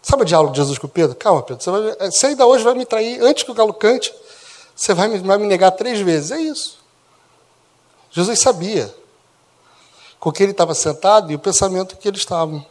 Sabe 0.00 0.22
o 0.22 0.24
diálogo 0.24 0.52
de 0.52 0.58
Jesus 0.58 0.78
com 0.78 0.88
Pedro? 0.88 1.14
Calma, 1.16 1.42
Pedro, 1.42 1.62
você, 1.62 1.70
vai, 1.70 2.10
você 2.10 2.26
ainda 2.28 2.46
hoje 2.46 2.64
vai 2.64 2.74
me 2.74 2.86
trair 2.86 3.20
antes 3.20 3.42
que 3.42 3.50
o 3.50 3.54
galo 3.54 3.74
cante, 3.74 4.14
você 4.74 4.94
vai 4.94 5.08
me, 5.08 5.18
vai 5.18 5.36
me 5.36 5.46
negar 5.46 5.72
três 5.72 6.00
vezes. 6.00 6.30
É 6.30 6.40
isso. 6.40 6.78
Jesus 8.10 8.38
sabia 8.38 8.94
com 10.18 10.32
que 10.32 10.42
ele 10.42 10.52
estava 10.52 10.74
sentado 10.74 11.30
e 11.30 11.34
o 11.34 11.38
pensamento 11.38 11.96
que 11.96 12.08
eles 12.08 12.20
estavam. 12.20 12.64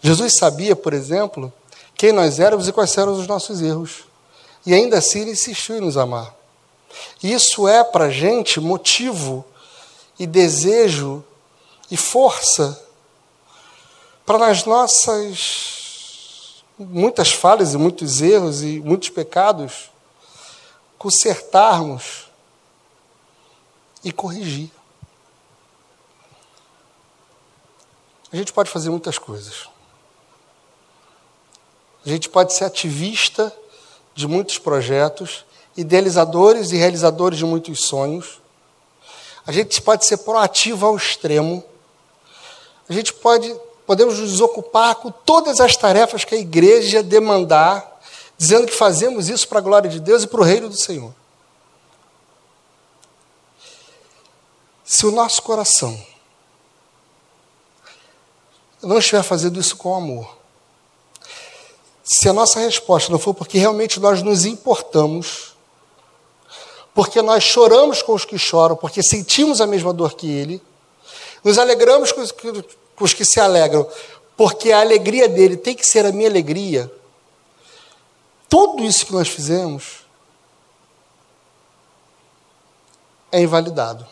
Jesus 0.00 0.36
sabia, 0.36 0.76
por 0.76 0.92
exemplo, 0.92 1.52
quem 1.94 2.12
nós 2.12 2.38
éramos 2.38 2.68
e 2.68 2.72
quais 2.72 2.96
eram 2.96 3.12
os 3.12 3.26
nossos 3.26 3.60
erros. 3.60 4.04
E 4.64 4.74
ainda 4.74 4.98
assim 4.98 5.20
ele 5.20 5.32
insistiu 5.32 5.76
em 5.76 5.80
nos 5.80 5.96
amar. 5.96 6.34
Isso 7.22 7.68
é 7.68 7.84
para 7.84 8.06
a 8.06 8.10
gente 8.10 8.60
motivo 8.60 9.44
e 10.18 10.26
desejo 10.26 11.24
e 11.90 11.96
força 11.96 12.82
para 14.24 14.38
nas 14.38 14.64
nossas 14.64 16.64
muitas 16.78 17.32
falhas 17.32 17.74
e 17.74 17.78
muitos 17.78 18.20
erros 18.20 18.62
e 18.62 18.80
muitos 18.80 19.08
pecados 19.08 19.90
consertarmos 20.98 22.26
e 24.02 24.12
corrigir. 24.12 24.70
A 28.32 28.36
gente 28.36 28.52
pode 28.52 28.70
fazer 28.70 28.90
muitas 28.90 29.18
coisas. 29.18 29.68
A 32.04 32.08
gente 32.08 32.28
pode 32.28 32.52
ser 32.52 32.64
ativista 32.64 33.56
de 34.14 34.26
muitos 34.26 34.58
projetos 34.58 35.44
idealizadores 35.76 36.72
e 36.72 36.76
realizadores 36.76 37.38
de 37.38 37.44
muitos 37.44 37.80
sonhos. 37.80 38.40
A 39.46 39.52
gente 39.52 39.80
pode 39.80 40.04
ser 40.04 40.18
proativo 40.18 40.86
ao 40.86 40.96
extremo. 40.96 41.64
A 42.88 42.92
gente 42.92 43.12
pode 43.12 43.54
podemos 43.86 44.18
nos 44.18 44.40
ocupar 44.40 44.96
com 44.96 45.10
todas 45.10 45.60
as 45.60 45.76
tarefas 45.76 46.24
que 46.24 46.34
a 46.34 46.38
igreja 46.38 47.02
demandar, 47.02 48.00
dizendo 48.36 48.66
que 48.66 48.74
fazemos 48.74 49.28
isso 49.28 49.46
para 49.48 49.58
a 49.58 49.62
glória 49.62 49.88
de 49.88 50.00
Deus 50.00 50.24
e 50.24 50.26
para 50.26 50.40
o 50.40 50.44
reino 50.44 50.68
do 50.68 50.76
Senhor. 50.76 51.14
Se 54.84 55.06
o 55.06 55.12
nosso 55.12 55.42
coração 55.42 56.00
não 58.82 58.98
estiver 58.98 59.22
fazendo 59.22 59.58
isso 59.58 59.76
com 59.76 59.94
amor, 59.94 60.36
se 62.02 62.28
a 62.28 62.32
nossa 62.32 62.60
resposta 62.60 63.10
não 63.10 63.18
for 63.18 63.34
porque 63.34 63.58
realmente 63.58 63.98
nós 63.98 64.22
nos 64.22 64.44
importamos, 64.44 65.55
porque 66.96 67.20
nós 67.20 67.44
choramos 67.44 68.00
com 68.00 68.14
os 68.14 68.24
que 68.24 68.38
choram, 68.38 68.74
porque 68.74 69.02
sentimos 69.02 69.60
a 69.60 69.66
mesma 69.66 69.92
dor 69.92 70.14
que 70.14 70.30
ele, 70.30 70.62
nos 71.44 71.58
alegramos 71.58 72.10
com 72.10 72.22
os 72.22 72.32
que, 72.32 72.50
com 72.96 73.04
os 73.04 73.12
que 73.12 73.22
se 73.22 73.38
alegram, 73.38 73.86
porque 74.34 74.72
a 74.72 74.80
alegria 74.80 75.28
dele 75.28 75.58
tem 75.58 75.74
que 75.74 75.86
ser 75.86 76.06
a 76.06 76.10
minha 76.10 76.26
alegria. 76.26 76.90
Tudo 78.48 78.82
isso 78.82 79.04
que 79.04 79.12
nós 79.12 79.28
fizemos 79.28 80.06
é 83.30 83.42
invalidado. 83.42 84.06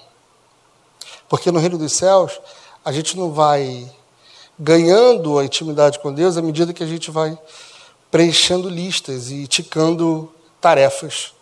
Porque 1.27 1.51
no 1.51 1.59
reino 1.59 1.79
dos 1.79 1.95
céus, 1.95 2.39
a 2.85 2.93
gente 2.93 3.17
não 3.17 3.33
vai 3.33 3.91
ganhando 4.59 5.39
a 5.39 5.45
intimidade 5.47 5.99
com 6.01 6.13
Deus 6.13 6.37
à 6.37 6.43
medida 6.43 6.75
que 6.75 6.83
a 6.83 6.87
gente 6.87 7.11
vai 7.11 7.39
preenchendo 8.11 8.69
listas 8.69 9.31
e 9.31 9.47
ticando 9.47 10.31
tarefas. 10.61 11.33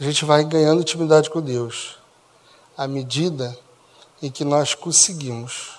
A 0.00 0.02
gente 0.02 0.24
vai 0.24 0.42
ganhando 0.44 0.80
intimidade 0.80 1.28
com 1.28 1.42
Deus 1.42 1.98
à 2.74 2.88
medida 2.88 3.54
em 4.22 4.30
que 4.30 4.46
nós 4.46 4.74
conseguimos 4.74 5.78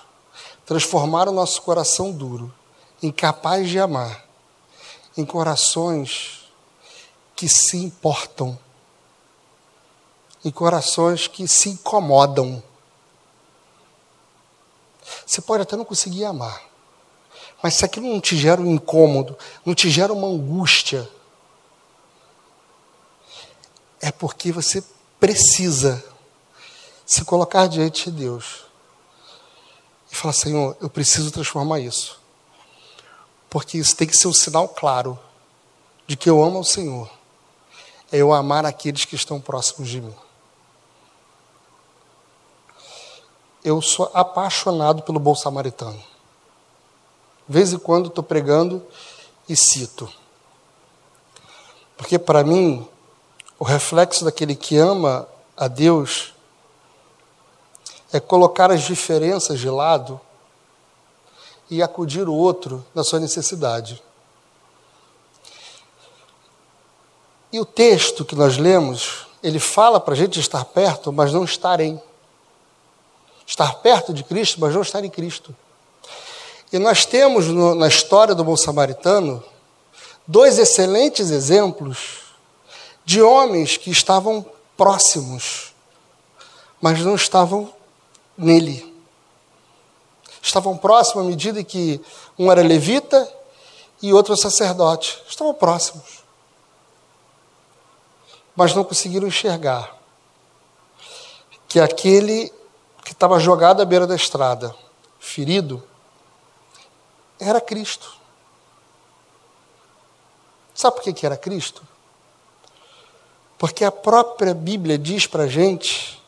transformar 0.64 1.28
o 1.28 1.32
nosso 1.32 1.60
coração 1.62 2.12
duro, 2.12 2.54
incapaz 3.02 3.68
de 3.68 3.80
amar, 3.80 4.24
em 5.16 5.24
corações 5.24 6.48
que 7.34 7.48
se 7.48 7.76
importam, 7.76 8.56
em 10.44 10.52
corações 10.52 11.26
que 11.26 11.48
se 11.48 11.70
incomodam. 11.70 12.62
Você 15.26 15.42
pode 15.42 15.64
até 15.64 15.74
não 15.76 15.84
conseguir 15.84 16.26
amar, 16.26 16.62
mas 17.60 17.74
se 17.74 17.84
aquilo 17.84 18.06
não 18.06 18.20
te 18.20 18.36
gera 18.36 18.60
um 18.60 18.70
incômodo, 18.70 19.36
não 19.66 19.74
te 19.74 19.90
gera 19.90 20.12
uma 20.12 20.28
angústia, 20.28 21.10
é 24.02 24.10
porque 24.10 24.50
você 24.50 24.82
precisa 25.20 26.04
se 27.06 27.24
colocar 27.24 27.68
diante 27.68 28.10
de 28.10 28.18
Deus 28.18 28.64
e 30.10 30.16
falar: 30.16 30.34
Senhor, 30.34 30.76
eu 30.80 30.90
preciso 30.90 31.30
transformar 31.30 31.78
isso. 31.78 32.20
Porque 33.48 33.78
isso 33.78 33.94
tem 33.94 34.08
que 34.08 34.16
ser 34.16 34.26
um 34.26 34.32
sinal 34.32 34.68
claro 34.68 35.18
de 36.06 36.16
que 36.16 36.28
eu 36.28 36.42
amo 36.42 36.58
ao 36.58 36.64
Senhor. 36.64 37.08
É 38.10 38.18
eu 38.18 38.32
amar 38.32 38.66
aqueles 38.66 39.04
que 39.04 39.14
estão 39.14 39.40
próximos 39.40 39.88
de 39.88 40.00
mim. 40.00 40.14
Eu 43.64 43.80
sou 43.80 44.10
apaixonado 44.12 45.02
pelo 45.02 45.20
bom 45.20 45.34
samaritano. 45.34 46.02
De 47.46 47.54
vez 47.54 47.72
em 47.72 47.78
quando 47.78 48.08
estou 48.08 48.24
pregando 48.24 48.84
e 49.48 49.54
cito. 49.56 50.12
Porque 51.96 52.18
para 52.18 52.42
mim, 52.42 52.88
o 53.62 53.64
reflexo 53.64 54.24
daquele 54.24 54.56
que 54.56 54.76
ama 54.76 55.28
a 55.56 55.68
Deus 55.68 56.34
é 58.12 58.18
colocar 58.18 58.72
as 58.72 58.82
diferenças 58.82 59.60
de 59.60 59.70
lado 59.70 60.20
e 61.70 61.80
acudir 61.80 62.28
o 62.28 62.34
outro 62.34 62.84
na 62.92 63.04
sua 63.04 63.20
necessidade. 63.20 64.02
E 67.52 67.60
o 67.60 67.64
texto 67.64 68.24
que 68.24 68.34
nós 68.34 68.56
lemos, 68.56 69.28
ele 69.40 69.60
fala 69.60 70.00
para 70.00 70.14
a 70.14 70.16
gente 70.16 70.40
estar 70.40 70.64
perto, 70.64 71.12
mas 71.12 71.32
não 71.32 71.44
estar 71.44 71.78
em. 71.78 72.02
Estar 73.46 73.74
perto 73.76 74.12
de 74.12 74.24
Cristo, 74.24 74.60
mas 74.60 74.74
não 74.74 74.82
estar 74.82 75.04
em 75.04 75.10
Cristo. 75.10 75.54
E 76.72 76.80
nós 76.80 77.06
temos 77.06 77.46
no, 77.46 77.76
na 77.76 77.86
história 77.86 78.34
do 78.34 78.42
bom 78.42 78.56
samaritano 78.56 79.40
dois 80.26 80.58
excelentes 80.58 81.30
exemplos 81.30 82.21
de 83.04 83.20
homens 83.20 83.76
que 83.76 83.90
estavam 83.90 84.44
próximos, 84.76 85.72
mas 86.80 87.00
não 87.00 87.14
estavam 87.14 87.72
nele. 88.36 88.92
Estavam 90.40 90.76
próximos 90.76 91.24
à 91.24 91.28
medida 91.28 91.62
que 91.62 92.00
um 92.38 92.50
era 92.50 92.62
levita 92.62 93.32
e 94.02 94.12
outro 94.12 94.36
sacerdote. 94.36 95.22
Estavam 95.28 95.54
próximos. 95.54 96.22
Mas 98.56 98.74
não 98.74 98.84
conseguiram 98.84 99.28
enxergar 99.28 99.96
que 101.68 101.80
aquele 101.80 102.52
que 103.04 103.12
estava 103.12 103.38
jogado 103.38 103.80
à 103.80 103.84
beira 103.84 104.06
da 104.06 104.16
estrada, 104.16 104.74
ferido, 105.18 105.82
era 107.38 107.60
Cristo. 107.60 108.16
Sabe 110.74 110.96
por 110.96 111.14
que 111.14 111.24
era 111.24 111.36
Cristo? 111.36 111.82
Porque 113.62 113.84
a 113.84 113.92
própria 113.92 114.52
Bíblia 114.52 114.98
diz 114.98 115.24
para 115.24 115.44
a 115.44 115.46
gente 115.46 116.20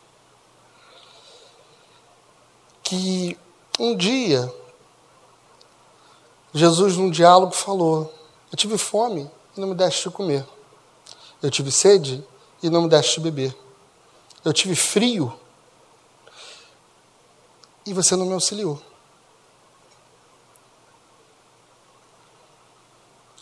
que 2.81 3.37
um 3.77 3.97
dia 3.97 4.55
Jesus, 6.53 6.97
num 6.97 7.11
diálogo, 7.11 7.51
falou: 7.51 8.15
Eu 8.53 8.57
tive 8.57 8.79
fome 8.79 9.29
e 9.57 9.61
não 9.61 9.67
me 9.67 9.75
deste 9.75 10.09
de 10.09 10.15
comer. 10.15 10.47
Eu 11.43 11.51
tive 11.51 11.73
sede 11.73 12.25
e 12.63 12.71
não 12.71 12.83
me 12.83 12.89
deste 12.89 13.17
de 13.17 13.21
beber. 13.29 13.53
Eu 14.45 14.53
tive 14.53 14.77
frio 14.77 15.37
e 17.85 17.93
você 17.93 18.15
não 18.15 18.27
me 18.27 18.35
auxiliou. 18.35 18.81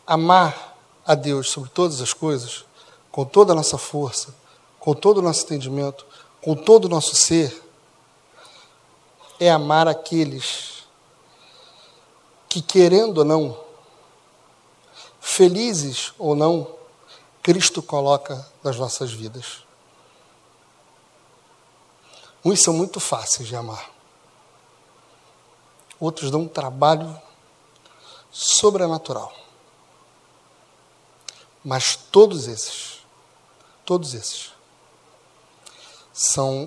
amar 0.06 0.76
a 1.06 1.14
Deus 1.14 1.50
sobre 1.50 1.70
todas 1.70 2.00
as 2.00 2.12
coisas, 2.12 2.64
com 3.12 3.24
toda 3.24 3.52
a 3.52 3.56
nossa 3.56 3.78
força, 3.78 4.34
com 4.80 4.94
todo 4.94 5.18
o 5.18 5.22
nosso 5.22 5.44
entendimento, 5.44 6.04
com 6.40 6.56
todo 6.56 6.86
o 6.86 6.88
nosso 6.88 7.14
ser, 7.14 7.62
é 9.38 9.50
amar 9.50 9.86
aqueles 9.86 10.84
que, 12.48 12.60
querendo 12.60 13.18
ou 13.18 13.24
não, 13.24 13.60
felizes 15.20 16.12
ou 16.18 16.34
não, 16.34 16.74
Cristo 17.42 17.82
coloca 17.82 18.46
nas 18.62 18.76
nossas 18.76 19.12
vidas. 19.12 19.64
Uns 22.44 22.60
são 22.60 22.74
muito 22.74 22.98
fáceis 22.98 23.46
de 23.46 23.54
amar, 23.54 23.90
outros 26.00 26.30
dão 26.30 26.40
um 26.40 26.48
trabalho 26.48 27.20
sobrenatural. 28.30 29.32
Mas 31.64 31.94
todos 31.94 32.48
esses, 32.48 32.91
todos 33.92 34.14
esses, 34.14 34.50
são 36.14 36.66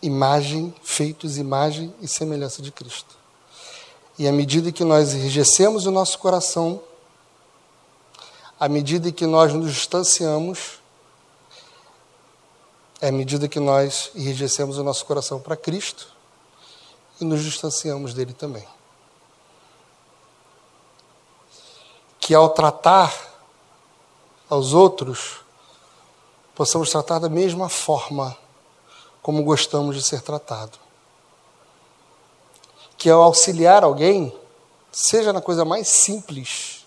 imagem, 0.00 0.74
feitos 0.82 1.36
imagem 1.36 1.94
e 2.00 2.08
semelhança 2.08 2.62
de 2.62 2.72
Cristo. 2.72 3.14
E 4.18 4.26
à 4.26 4.32
medida 4.32 4.72
que 4.72 4.82
nós 4.82 5.12
enrijecemos 5.12 5.84
o 5.84 5.90
nosso 5.90 6.18
coração, 6.18 6.82
à 8.58 8.70
medida 8.70 9.12
que 9.12 9.26
nós 9.26 9.52
nos 9.52 9.74
distanciamos, 9.74 10.80
é 13.02 13.08
à 13.08 13.12
medida 13.12 13.46
que 13.46 13.60
nós 13.60 14.10
enrijecemos 14.14 14.78
o 14.78 14.82
nosso 14.82 15.04
coração 15.04 15.38
para 15.38 15.58
Cristo 15.58 16.08
e 17.20 17.24
nos 17.26 17.44
distanciamos 17.44 18.14
dele 18.14 18.32
também. 18.32 18.66
Que 22.18 22.34
ao 22.34 22.48
tratar 22.48 23.14
aos 24.48 24.72
outros, 24.72 25.42
possamos 26.54 26.90
tratar 26.90 27.18
da 27.18 27.28
mesma 27.28 27.68
forma 27.68 28.36
como 29.22 29.42
gostamos 29.44 29.96
de 29.96 30.02
ser 30.02 30.20
tratado. 30.20 30.78
Que 32.96 33.08
ao 33.08 33.22
auxiliar 33.22 33.84
alguém, 33.84 34.36
seja 34.90 35.32
na 35.32 35.40
coisa 35.40 35.64
mais 35.64 35.88
simples 35.88 36.84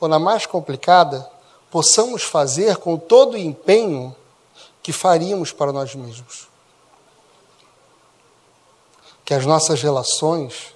ou 0.00 0.08
na 0.08 0.18
mais 0.18 0.46
complicada, 0.46 1.30
possamos 1.70 2.22
fazer 2.22 2.76
com 2.78 2.96
todo 2.96 3.34
o 3.34 3.38
empenho 3.38 4.14
que 4.82 4.92
faríamos 4.92 5.52
para 5.52 5.72
nós 5.72 5.94
mesmos. 5.94 6.48
Que 9.24 9.32
as 9.32 9.46
nossas 9.46 9.80
relações 9.80 10.74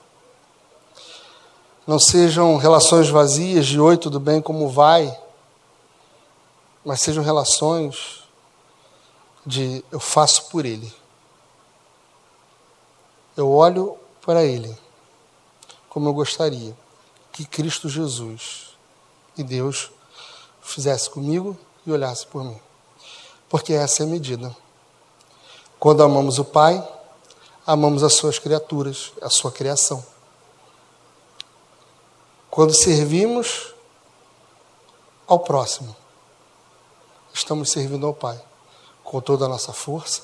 não 1.86 1.98
sejam 1.98 2.56
relações 2.56 3.08
vazias 3.08 3.66
de 3.66 3.80
oi, 3.80 3.96
tudo 3.96 4.18
bem, 4.18 4.40
como 4.40 4.68
vai, 4.68 5.16
mas 6.86 7.00
sejam 7.00 7.24
relações 7.24 8.22
de 9.44 9.84
eu 9.90 9.98
faço 9.98 10.48
por 10.50 10.64
Ele. 10.64 10.94
Eu 13.36 13.50
olho 13.50 13.98
para 14.24 14.44
Ele 14.44 14.78
como 15.88 16.08
eu 16.08 16.14
gostaria 16.14 16.76
que 17.32 17.44
Cristo 17.44 17.88
Jesus 17.88 18.76
e 19.36 19.42
Deus 19.42 19.90
fizesse 20.62 21.10
comigo 21.10 21.58
e 21.84 21.90
olhasse 21.90 22.24
por 22.24 22.44
mim. 22.44 22.60
Porque 23.48 23.72
essa 23.72 24.04
é 24.04 24.06
a 24.06 24.08
medida. 24.08 24.56
Quando 25.80 26.04
amamos 26.04 26.38
o 26.38 26.44
Pai, 26.44 26.86
amamos 27.66 28.04
as 28.04 28.14
suas 28.14 28.38
criaturas, 28.38 29.12
a 29.20 29.28
sua 29.28 29.50
criação. 29.50 30.06
Quando 32.48 32.72
servimos 32.72 33.74
ao 35.26 35.40
próximo, 35.40 35.96
estamos 37.36 37.70
servindo 37.70 38.06
ao 38.06 38.14
Pai, 38.14 38.40
com 39.04 39.20
toda 39.20 39.44
a 39.44 39.48
nossa 39.48 39.72
força, 39.72 40.22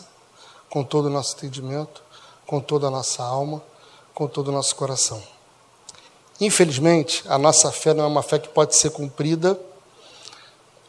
com 0.71 0.83
todo 0.83 1.07
o 1.07 1.11
nosso 1.11 1.37
entendimento, 1.37 2.03
com 2.47 2.59
toda 2.59 2.87
a 2.87 2.91
nossa 2.91 3.23
alma, 3.23 3.63
com 4.15 4.27
todo 4.27 4.49
o 4.49 4.53
nosso 4.53 4.75
coração. 4.75 5.23
Infelizmente, 6.41 7.23
a 7.27 7.37
nossa 7.37 7.71
fé 7.71 7.93
não 7.93 8.05
é 8.05 8.07
uma 8.07 8.23
fé 8.23 8.39
que 8.39 8.49
pode 8.49 8.75
ser 8.75 8.91
cumprida 8.91 9.61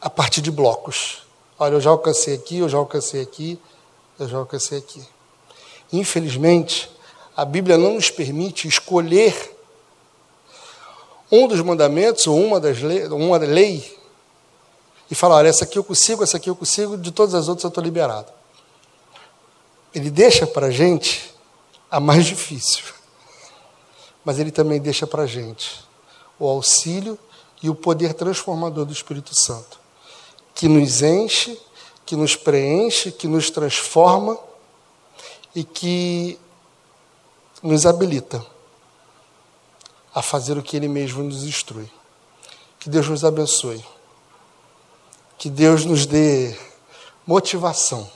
a 0.00 0.08
partir 0.08 0.40
de 0.40 0.50
blocos. 0.50 1.22
Olha, 1.58 1.74
eu 1.74 1.80
já 1.80 1.90
alcancei 1.90 2.34
aqui, 2.34 2.58
eu 2.58 2.68
já 2.68 2.78
alcancei 2.78 3.20
aqui, 3.20 3.60
eu 4.18 4.26
já 4.26 4.38
alcancei 4.38 4.78
aqui. 4.78 5.06
Infelizmente, 5.92 6.90
a 7.36 7.44
Bíblia 7.44 7.76
não 7.76 7.94
nos 7.94 8.10
permite 8.10 8.66
escolher 8.66 9.54
um 11.30 11.46
dos 11.46 11.60
mandamentos 11.60 12.26
ou 12.26 12.42
uma 12.42 12.58
das 12.58 12.78
uma 13.10 13.36
lei 13.38 13.98
e 15.10 15.14
falar, 15.14 15.36
olha, 15.36 15.48
essa 15.48 15.64
aqui 15.64 15.78
eu 15.78 15.84
consigo, 15.84 16.22
essa 16.22 16.36
aqui 16.36 16.48
eu 16.48 16.56
consigo, 16.56 16.96
de 16.96 17.10
todas 17.10 17.34
as 17.34 17.48
outras 17.48 17.64
eu 17.64 17.68
estou 17.68 17.82
liberado. 17.82 18.32
Ele 19.94 20.10
deixa 20.10 20.46
para 20.46 20.66
a 20.66 20.70
gente 20.70 21.32
a 21.90 22.00
mais 22.00 22.24
difícil, 22.26 22.84
mas 24.24 24.38
ele 24.38 24.50
também 24.50 24.80
deixa 24.80 25.06
para 25.06 25.22
a 25.22 25.26
gente 25.26 25.84
o 26.38 26.48
auxílio 26.48 27.18
e 27.62 27.70
o 27.70 27.74
poder 27.74 28.14
transformador 28.14 28.84
do 28.84 28.92
Espírito 28.92 29.38
Santo 29.38 29.84
que 30.54 30.68
nos 30.68 31.02
enche, 31.02 31.60
que 32.06 32.14
nos 32.14 32.36
preenche, 32.36 33.10
que 33.10 33.26
nos 33.26 33.50
transforma 33.50 34.38
e 35.54 35.64
que 35.64 36.38
nos 37.62 37.84
habilita 37.84 38.44
a 40.14 40.22
fazer 40.22 40.56
o 40.56 40.62
que 40.62 40.76
Ele 40.76 40.86
mesmo 40.86 41.24
nos 41.24 41.42
instrui. 41.42 41.90
Que 42.78 42.88
Deus 42.88 43.08
nos 43.08 43.24
abençoe. 43.24 43.84
Que 45.44 45.50
Deus 45.50 45.84
nos 45.84 46.06
dê 46.06 46.58
motivação. 47.26 48.10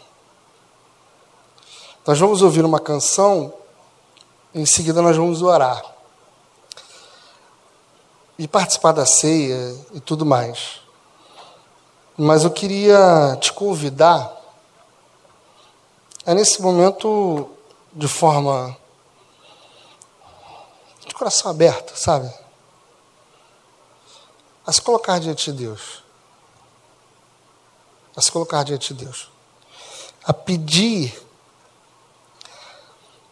Nós 2.06 2.18
vamos 2.18 2.40
ouvir 2.40 2.64
uma 2.64 2.80
canção, 2.80 3.52
em 4.54 4.64
seguida 4.64 5.02
nós 5.02 5.14
vamos 5.14 5.42
orar. 5.42 5.84
E 8.38 8.48
participar 8.48 8.92
da 8.92 9.04
ceia 9.04 9.78
e 9.92 10.00
tudo 10.00 10.24
mais. 10.24 10.80
Mas 12.16 12.44
eu 12.44 12.50
queria 12.50 13.36
te 13.38 13.52
convidar 13.52 14.34
a 16.24 16.32
nesse 16.32 16.62
momento 16.62 17.50
de 17.92 18.08
forma 18.08 18.74
de 21.06 21.14
coração 21.14 21.50
aberto, 21.50 21.94
sabe? 21.94 22.32
A 24.66 24.72
se 24.72 24.80
colocar 24.80 25.18
diante 25.18 25.52
de 25.52 25.58
Deus. 25.58 26.07
A 28.18 28.20
se 28.20 28.32
colocar 28.32 28.64
diante 28.64 28.92
de 28.92 29.04
Deus. 29.04 29.30
A 30.24 30.32
pedir 30.32 31.14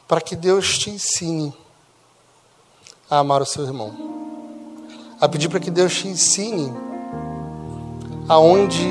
para 0.07 0.21
que 0.21 0.37
Deus 0.37 0.79
te 0.79 0.91
ensine 0.91 1.53
a 3.11 3.19
amar 3.19 3.43
o 3.43 3.45
seu 3.45 3.65
irmão. 3.65 3.93
A 5.21 5.29
pedir 5.29 5.49
para 5.49 5.59
que 5.59 5.73
Deus 5.73 5.93
te 5.93 6.07
ensine 6.07 6.73
aonde 8.29 8.87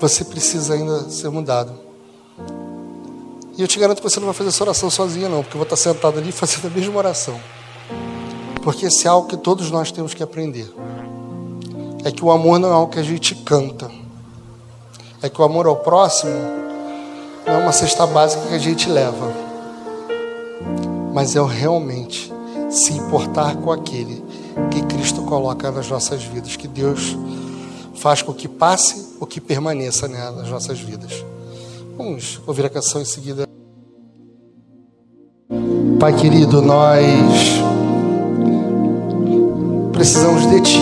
você 0.00 0.24
precisa 0.24 0.72
ainda 0.72 1.10
ser 1.10 1.28
mudado. 1.28 1.78
E 3.58 3.60
eu 3.60 3.68
te 3.68 3.78
garanto 3.78 3.98
que 3.98 4.08
você 4.08 4.18
não 4.18 4.28
vai 4.28 4.34
fazer 4.34 4.48
essa 4.48 4.64
oração 4.64 4.88
sozinha, 4.88 5.28
não, 5.28 5.42
porque 5.42 5.56
eu 5.56 5.58
vou 5.58 5.64
estar 5.64 5.76
sentado 5.76 6.18
ali 6.18 6.32
fazendo 6.32 6.68
a 6.68 6.70
mesma 6.70 6.96
oração. 6.96 7.38
Porque 8.62 8.86
esse 8.86 9.06
é 9.06 9.10
algo 9.10 9.28
que 9.28 9.36
todos 9.36 9.70
nós 9.70 9.92
temos 9.92 10.14
que 10.14 10.22
aprender. 10.22 10.72
É 12.02 12.10
que 12.10 12.24
o 12.24 12.30
amor 12.30 12.58
não 12.58 12.70
é 12.70 12.72
algo 12.72 12.90
que 12.90 12.98
a 12.98 13.02
gente 13.02 13.34
canta. 13.34 14.00
É 15.22 15.28
que 15.28 15.40
o 15.40 15.44
amor 15.44 15.66
ao 15.66 15.76
próximo 15.76 16.32
não 17.46 17.54
é 17.54 17.58
uma 17.58 17.72
cesta 17.72 18.04
básica 18.06 18.46
que 18.48 18.54
a 18.54 18.58
gente 18.58 18.88
leva. 18.90 19.32
Mas 21.12 21.36
é 21.36 21.40
realmente 21.40 22.32
se 22.68 22.94
importar 22.94 23.54
com 23.56 23.70
aquele 23.70 24.24
que 24.70 24.82
Cristo 24.82 25.22
coloca 25.22 25.70
nas 25.70 25.88
nossas 25.88 26.24
vidas. 26.24 26.56
Que 26.56 26.66
Deus 26.66 27.16
faz 27.94 28.20
com 28.20 28.32
que 28.32 28.48
passe 28.48 29.14
ou 29.20 29.26
que 29.26 29.40
permaneça 29.40 30.08
né, 30.08 30.30
nas 30.30 30.48
nossas 30.48 30.80
vidas. 30.80 31.24
Vamos 31.96 32.40
ouvir 32.44 32.66
a 32.66 32.70
canção 32.70 33.00
em 33.00 33.04
seguida. 33.04 33.46
Pai 36.00 36.16
querido, 36.16 36.60
nós 36.60 37.00
precisamos 39.92 40.50
de 40.50 40.60
Ti. 40.62 40.80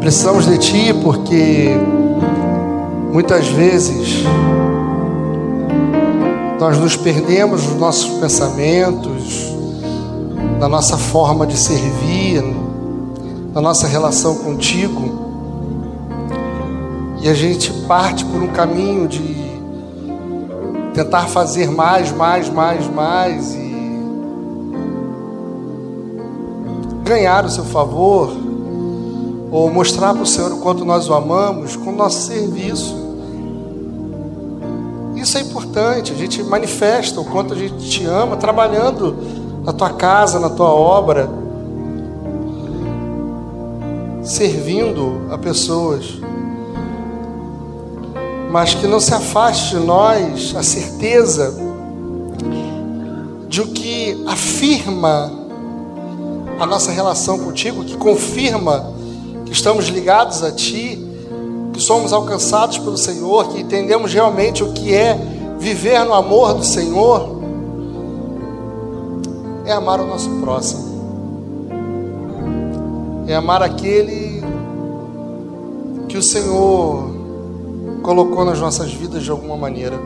Precisamos 0.00 0.46
de 0.46 0.58
Ti 0.58 0.94
porque 1.04 1.78
muitas 3.12 3.46
vezes 3.48 4.24
nós 6.58 6.78
nos 6.78 6.96
perdemos 6.96 7.66
nos 7.66 7.78
nossos 7.78 8.18
pensamentos, 8.18 9.52
na 10.58 10.66
nossa 10.66 10.96
forma 10.96 11.46
de 11.46 11.56
servir, 11.56 12.42
na 13.52 13.60
nossa 13.60 13.86
relação 13.86 14.36
contigo, 14.36 15.20
e 17.20 17.28
a 17.28 17.34
gente 17.34 17.70
parte 17.86 18.24
por 18.24 18.42
um 18.42 18.48
caminho 18.48 19.06
de 19.06 19.42
tentar 20.94 21.26
fazer 21.26 21.70
mais, 21.70 22.10
mais, 22.12 22.48
mais, 22.48 22.88
mais 22.88 23.54
e 23.54 23.72
ganhar 27.04 27.44
o 27.44 27.50
seu 27.50 27.64
favor, 27.64 28.32
ou 29.50 29.70
mostrar 29.70 30.14
para 30.14 30.22
o 30.22 30.26
Senhor 30.26 30.50
o 30.52 30.60
quanto 30.60 30.82
nós 30.82 31.10
o 31.10 31.12
amamos 31.12 31.76
com 31.76 31.90
o 31.90 31.96
nosso 31.96 32.26
serviço. 32.26 33.01
Isso 35.22 35.38
é 35.38 35.40
importante, 35.40 36.12
a 36.12 36.16
gente 36.16 36.42
manifesta 36.42 37.20
o 37.20 37.24
quanto 37.24 37.54
a 37.54 37.56
gente 37.56 37.88
te 37.88 38.04
ama 38.04 38.36
trabalhando 38.36 39.16
na 39.62 39.72
tua 39.72 39.90
casa, 39.90 40.40
na 40.40 40.50
tua 40.50 40.70
obra 40.70 41.30
servindo 44.24 45.28
a 45.30 45.38
pessoas, 45.38 46.18
mas 48.50 48.74
que 48.74 48.88
não 48.88 48.98
se 48.98 49.14
afaste 49.14 49.76
de 49.76 49.84
nós 49.84 50.56
a 50.56 50.62
certeza 50.64 51.54
de 53.46 53.60
o 53.60 53.68
que 53.68 54.24
afirma 54.26 55.30
a 56.58 56.66
nossa 56.66 56.90
relação 56.90 57.38
contigo, 57.38 57.84
que 57.84 57.96
confirma 57.96 58.92
que 59.46 59.52
estamos 59.52 59.86
ligados 59.86 60.42
a 60.42 60.50
Ti, 60.50 61.11
que 61.72 61.80
somos 61.80 62.12
alcançados 62.12 62.78
pelo 62.78 62.96
Senhor, 62.96 63.48
que 63.48 63.60
entendemos 63.60 64.12
realmente 64.12 64.62
o 64.62 64.72
que 64.72 64.94
é 64.94 65.18
viver 65.58 66.04
no 66.04 66.14
amor 66.14 66.54
do 66.54 66.64
Senhor, 66.64 67.40
é 69.64 69.72
amar 69.72 70.00
o 70.00 70.06
nosso 70.06 70.28
próximo 70.40 70.92
é 73.26 73.34
amar 73.34 73.62
aquele 73.62 74.42
que 76.08 76.18
o 76.18 76.22
Senhor 76.22 77.10
colocou 78.02 78.44
nas 78.44 78.60
nossas 78.60 78.92
vidas 78.92 79.22
de 79.22 79.30
alguma 79.30 79.56
maneira. 79.56 79.98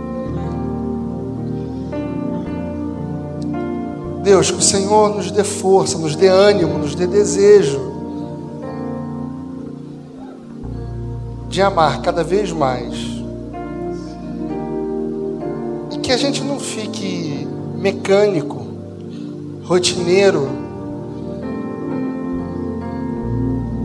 Deus, 4.23 4.51
que 4.51 4.59
o 4.59 4.63
Senhor 4.63 5.15
nos 5.15 5.31
dê 5.31 5.45
força, 5.45 5.99
nos 5.99 6.15
dê 6.15 6.29
ânimo, 6.29 6.79
nos 6.79 6.95
dê 6.95 7.07
desejo 7.07 7.96
de 11.57 11.63
amar 11.63 12.03
cada 12.03 12.23
vez 12.23 12.53
mais. 12.53 12.95
E 15.91 15.99
que 16.03 16.13
a 16.13 16.17
gente 16.19 16.45
não 16.45 16.61
fique 16.61 17.49
mecânico, 17.77 18.67
rotineiro, 19.65 20.51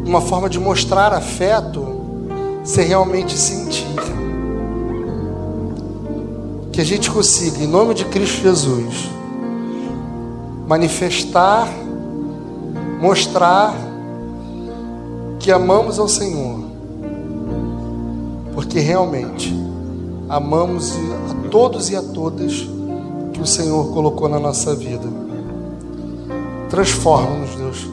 uma 0.06 0.20
forma 0.20 0.50
de 0.50 0.60
mostrar 0.60 1.14
afeto 1.14 1.88
ser 2.62 2.84
realmente 2.84 3.38
sentir. 3.38 3.88
Que 6.74 6.82
a 6.82 6.84
gente 6.84 7.10
consiga, 7.10 7.64
em 7.64 7.68
nome 7.68 7.94
de 7.94 8.04
Cristo 8.04 8.42
Jesus, 8.42 9.10
manifestar, 10.68 11.70
mostrar 13.00 13.74
que 15.40 15.50
amamos 15.50 16.00
ao 16.00 16.10
Senhor 16.10 16.71
porque 18.72 18.80
realmente 18.80 19.54
amamos 20.30 20.94
a 21.30 21.50
todos 21.50 21.90
e 21.90 21.96
a 21.98 22.02
todas 22.02 22.66
que 23.34 23.42
o 23.42 23.46
Senhor 23.46 23.92
colocou 23.92 24.30
na 24.30 24.40
nossa 24.40 24.74
vida. 24.74 25.10
Transforma-nos, 26.70 27.54
Deus. 27.54 27.90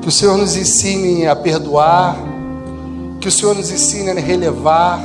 Que 0.00 0.08
o 0.08 0.10
Senhor 0.10 0.38
nos 0.38 0.56
ensine 0.56 1.26
a 1.26 1.36
perdoar, 1.36 2.16
que 3.20 3.28
o 3.28 3.30
Senhor 3.30 3.54
nos 3.54 3.70
ensine 3.70 4.12
a 4.12 4.14
relevar, 4.14 4.98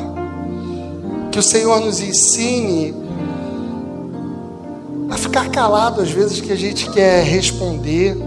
que 1.33 1.39
o 1.39 1.43
Senhor 1.43 1.81
nos 1.81 1.99
ensine 1.99 2.95
a 5.09 5.17
ficar 5.17 5.49
calado 5.49 5.99
às 5.99 6.11
vezes 6.11 6.39
que 6.39 6.53
a 6.53 6.55
gente 6.55 6.89
quer 6.91 7.25
responder. 7.25 8.17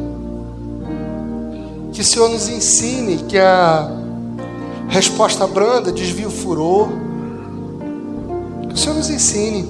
Que 1.90 2.02
o 2.02 2.04
Senhor 2.04 2.28
nos 2.28 2.50
ensine 2.50 3.16
que 3.16 3.38
a 3.38 4.03
resposta 4.94 5.44
branda 5.44 5.90
desvia 5.90 6.28
o 6.28 6.30
furor. 6.30 6.88
Que 8.68 8.74
o 8.74 8.76
Senhor 8.76 8.94
nos 8.94 9.10
ensine. 9.10 9.68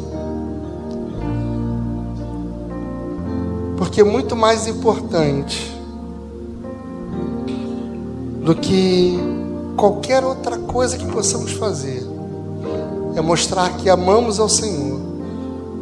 Porque 3.79 4.03
é 4.03 4.05
muito 4.05 4.37
mais 4.37 4.67
importante 4.67 5.73
do 8.45 8.55
que 8.55 9.19
qualquer 9.79 10.23
outra 10.23 10.59
coisa 10.59 10.99
que 10.99 11.07
possamos 11.07 11.53
fazer 11.53 12.07
é 13.17 13.23
mostrar 13.23 13.79
que 13.79 13.89
amamos 13.89 14.39
ao 14.39 14.49
Senhor, 14.51 15.01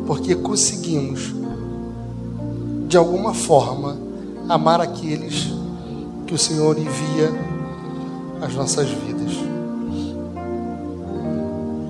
porque 0.07 0.37
conseguimos, 0.37 1.35
de 2.87 2.97
alguma 2.97 3.35
forma, 3.35 3.97
amar 4.49 4.81
aqueles 4.81 5.53
que 6.29 6.35
o 6.35 6.39
Senhor 6.39 6.79
envia 6.79 7.52
às 8.43 8.55
nossas 8.55 8.89
vidas. 8.89 9.33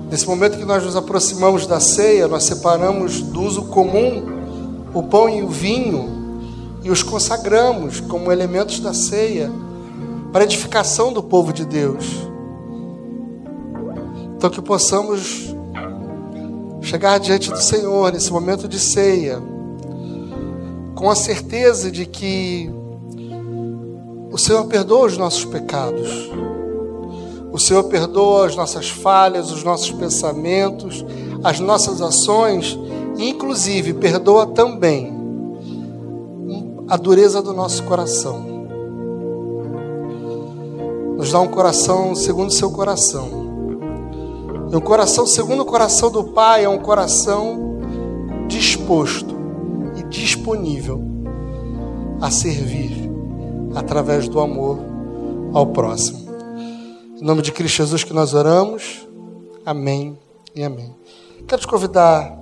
Nesse 0.09 0.27
momento 0.27 0.59
que 0.59 0.65
nós 0.65 0.83
nos 0.83 0.95
aproximamos 0.95 1.65
da 1.65 1.79
ceia, 1.79 2.27
nós 2.27 2.43
separamos 2.43 3.21
do 3.21 3.41
uso 3.41 3.63
comum 3.63 4.23
o 4.93 5.01
pão 5.01 5.27
e 5.27 5.41
o 5.41 5.49
vinho 5.49 6.39
e 6.83 6.91
os 6.91 7.01
consagramos 7.01 7.99
como 7.99 8.31
elementos 8.31 8.79
da 8.79 8.93
ceia 8.93 9.51
para 10.31 10.43
edificação 10.43 11.11
do 11.11 11.23
povo 11.23 11.51
de 11.51 11.65
Deus. 11.65 12.05
Então 14.35 14.51
que 14.51 14.61
possamos 14.61 15.55
chegar 16.81 17.17
diante 17.17 17.49
do 17.49 17.57
Senhor 17.57 18.11
nesse 18.11 18.31
momento 18.31 18.67
de 18.67 18.79
ceia, 18.79 19.41
com 20.93 21.09
a 21.09 21.15
certeza 21.15 21.89
de 21.89 22.05
que 22.05 22.69
o 24.33 24.37
Senhor 24.39 24.65
perdoa 24.65 25.05
os 25.05 25.15
nossos 25.15 25.45
pecados. 25.45 26.27
O 27.51 27.59
Senhor 27.59 27.83
perdoa 27.83 28.47
as 28.47 28.55
nossas 28.55 28.89
falhas, 28.89 29.51
os 29.51 29.63
nossos 29.63 29.91
pensamentos, 29.91 31.05
as 31.43 31.59
nossas 31.59 32.01
ações, 32.01 32.75
e 33.15 33.29
inclusive 33.29 33.93
perdoa 33.93 34.47
também 34.47 35.13
a 36.89 36.97
dureza 36.97 37.43
do 37.43 37.53
nosso 37.53 37.83
coração. 37.83 38.43
Nos 41.15 41.31
dá 41.31 41.39
um 41.39 41.49
coração 41.49 42.15
segundo 42.15 42.49
o 42.49 42.53
seu 42.53 42.71
coração. 42.71 43.29
E 44.71 44.75
um 44.75 44.81
coração 44.81 45.27
segundo 45.27 45.61
o 45.61 45.65
coração 45.65 46.09
do 46.09 46.23
Pai 46.23 46.63
é 46.63 46.69
um 46.69 46.79
coração 46.79 47.77
disposto 48.47 49.35
e 49.95 50.01
disponível 50.05 51.03
a 52.19 52.31
servir 52.31 53.02
através 53.75 54.27
do 54.27 54.39
amor 54.39 54.79
ao 55.53 55.67
próximo. 55.67 56.23
Em 57.19 57.23
nome 57.23 57.41
de 57.41 57.51
Cristo 57.51 57.77
Jesus 57.77 58.03
que 58.03 58.13
nós 58.13 58.33
oramos. 58.33 59.07
Amém 59.65 60.17
e 60.55 60.63
amém. 60.63 60.93
Quero 61.47 61.61
te 61.61 61.67
convidar 61.67 62.37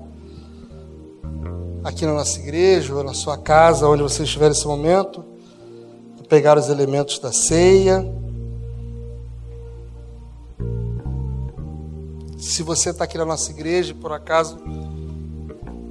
aqui 1.84 2.06
na 2.06 2.14
nossa 2.14 2.40
igreja 2.40 2.96
ou 2.96 3.04
na 3.04 3.14
sua 3.14 3.38
casa, 3.38 3.88
onde 3.88 4.04
você 4.04 4.24
estiver 4.24 4.50
nesse 4.50 4.68
momento, 4.68 5.24
a 6.20 6.28
pegar 6.28 6.58
os 6.58 6.70
elementos 6.70 7.20
da 7.20 7.32
ceia 7.32 8.06
Se 12.42 12.64
você 12.64 12.90
está 12.90 13.04
aqui 13.04 13.20
na 13.20 13.26
nossa 13.26 13.52
igreja 13.52 13.92
e 13.92 13.94
por 13.94 14.12
acaso 14.12 14.60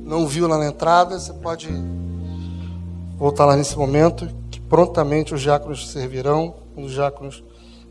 não 0.04 0.26
viu 0.26 0.48
lá 0.48 0.58
na 0.58 0.66
entrada, 0.66 1.16
você 1.16 1.32
pode 1.32 1.68
voltar 3.16 3.44
lá 3.44 3.54
nesse 3.54 3.78
momento, 3.78 4.28
prontamente 4.70 5.34
os 5.34 5.42
diáconos 5.42 5.90
servirão, 5.90 6.54
um 6.76 6.82
dos 6.82 6.92
diáconos 6.92 7.42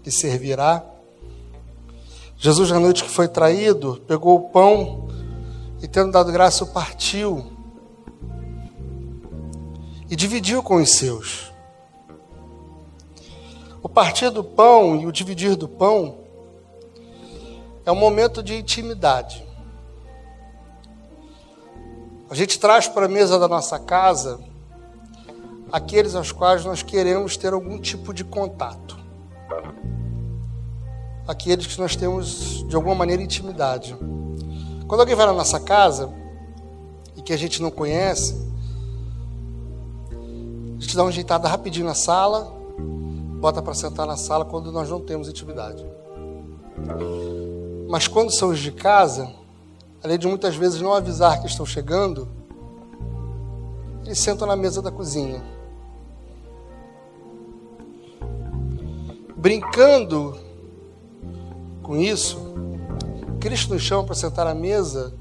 lhe 0.04 0.10
servirá. 0.10 0.82
Jesus, 2.38 2.72
na 2.72 2.80
noite 2.80 3.04
que 3.04 3.10
foi 3.10 3.28
traído, 3.28 4.02
pegou 4.08 4.38
o 4.38 4.50
pão 4.50 5.10
e, 5.84 5.88
tendo 5.90 6.14
dado 6.14 6.32
graça, 6.32 6.64
o 6.64 6.68
partiu 6.68 7.52
e 10.10 10.16
dividiu 10.16 10.64
com 10.64 10.78
os 10.78 10.92
seus. 10.92 11.52
O 13.84 13.90
partir 13.90 14.30
do 14.30 14.44
pão 14.44 14.96
e 14.96 15.06
o 15.06 15.12
dividir 15.12 15.58
do 15.58 15.68
pão 15.68 16.20
é 17.86 17.92
um 17.92 17.96
momento 17.96 18.42
de 18.42 18.56
intimidade. 18.56 19.46
A 22.30 22.36
gente 22.36 22.58
traz 22.58 22.88
para 22.88 23.06
a 23.06 23.10
mesa 23.10 23.38
da 23.38 23.50
nossa 23.50 23.78
casa 23.78 24.49
aqueles 25.72 26.16
aos 26.16 26.32
quais 26.32 26.66
nós 26.66 26.82
queremos 26.82 27.38
ter 27.38 27.54
algum 27.54 27.80
tipo 27.80 28.14
de 28.14 28.24
contato. 28.24 28.98
Aqueles 31.28 31.68
que 31.68 31.80
nós 31.80 31.96
temos, 31.96 32.66
de 32.68 32.76
alguma 32.76 32.96
maneira, 32.96 33.22
intimidade. 33.22 33.96
Quando 34.88 35.02
alguém 35.02 35.16
vai 35.16 35.28
na 35.28 35.34
nossa 35.34 35.60
casa 35.60 36.12
e 37.16 37.22
que 37.22 37.32
a 37.32 37.38
gente 37.38 37.62
não 37.62 37.70
conhece, 37.70 38.36
a 40.12 40.82
gente 40.82 40.96
dá 40.96 41.04
uma 41.04 41.10
ajeitada 41.10 41.48
rapidinho 41.48 41.86
na 41.86 41.94
sala, 41.94 42.52
bota 43.40 43.62
para 43.62 43.76
sentar 43.76 44.08
na 44.08 44.18
sala 44.18 44.44
quando 44.44 44.72
nós 44.72 44.90
não 44.90 45.00
temos 45.00 45.30
intimidade. 45.30 45.86
Mas 47.88 48.08
quando 48.08 48.32
são 48.32 48.50
os 48.50 48.60
de 48.60 48.72
casa, 48.72 49.32
além 50.04 50.18
de 50.18 50.28
muitas 50.28 50.56
vezes 50.56 50.82
não 50.82 50.94
avisar 50.94 51.40
que 51.42 51.48
estão 51.48 51.66
chegando, 51.66 52.28
eles 54.06 54.18
sentam 54.18 54.48
na 54.48 54.56
mesa 54.56 54.82
da 54.82 54.92
cozinha. 54.92 55.59
Brincando 59.40 60.38
com 61.82 61.96
isso, 61.96 62.38
Cristo 63.40 63.74
nos 63.74 63.82
chama 63.82 64.04
para 64.04 64.14
sentar 64.14 64.46
à 64.46 64.54
mesa, 64.54 65.14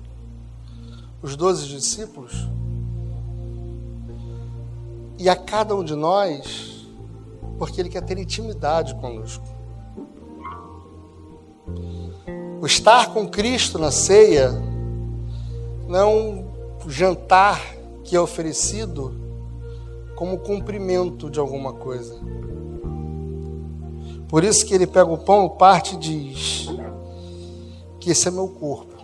os 1.23 1.37
doze 1.37 1.69
discípulos, 1.69 2.49
e 5.21 5.29
a 5.29 5.37
cada 5.37 5.77
um 5.77 5.85
de 5.85 5.95
nós, 5.95 6.85
porque 7.61 7.81
Ele 7.81 7.89
quer 7.89 8.03
ter 8.03 8.19
intimidade 8.19 8.93
conosco. 8.97 9.45
O 12.61 12.67
estar 12.67 13.15
com 13.15 13.29
Cristo 13.29 13.79
na 13.79 13.93
ceia 13.93 14.51
não 15.87 15.97
é 15.97 16.05
um 16.05 16.49
jantar 16.89 17.63
que 18.03 18.17
é 18.17 18.21
oferecido 18.21 19.15
como 20.17 20.39
cumprimento 20.39 21.31
de 21.31 21.39
alguma 21.39 21.73
coisa. 21.73 22.21
Por 24.29 24.45
isso 24.45 24.67
que 24.67 24.75
ele 24.75 24.87
pega 24.87 25.11
o 25.11 25.19
pão, 25.19 25.49
parte 25.49 25.95
e 25.95 25.99
diz 25.99 26.69
que 27.99 28.11
esse 28.11 28.29
é 28.29 28.31
meu 28.31 28.49
corpo, 28.49 28.95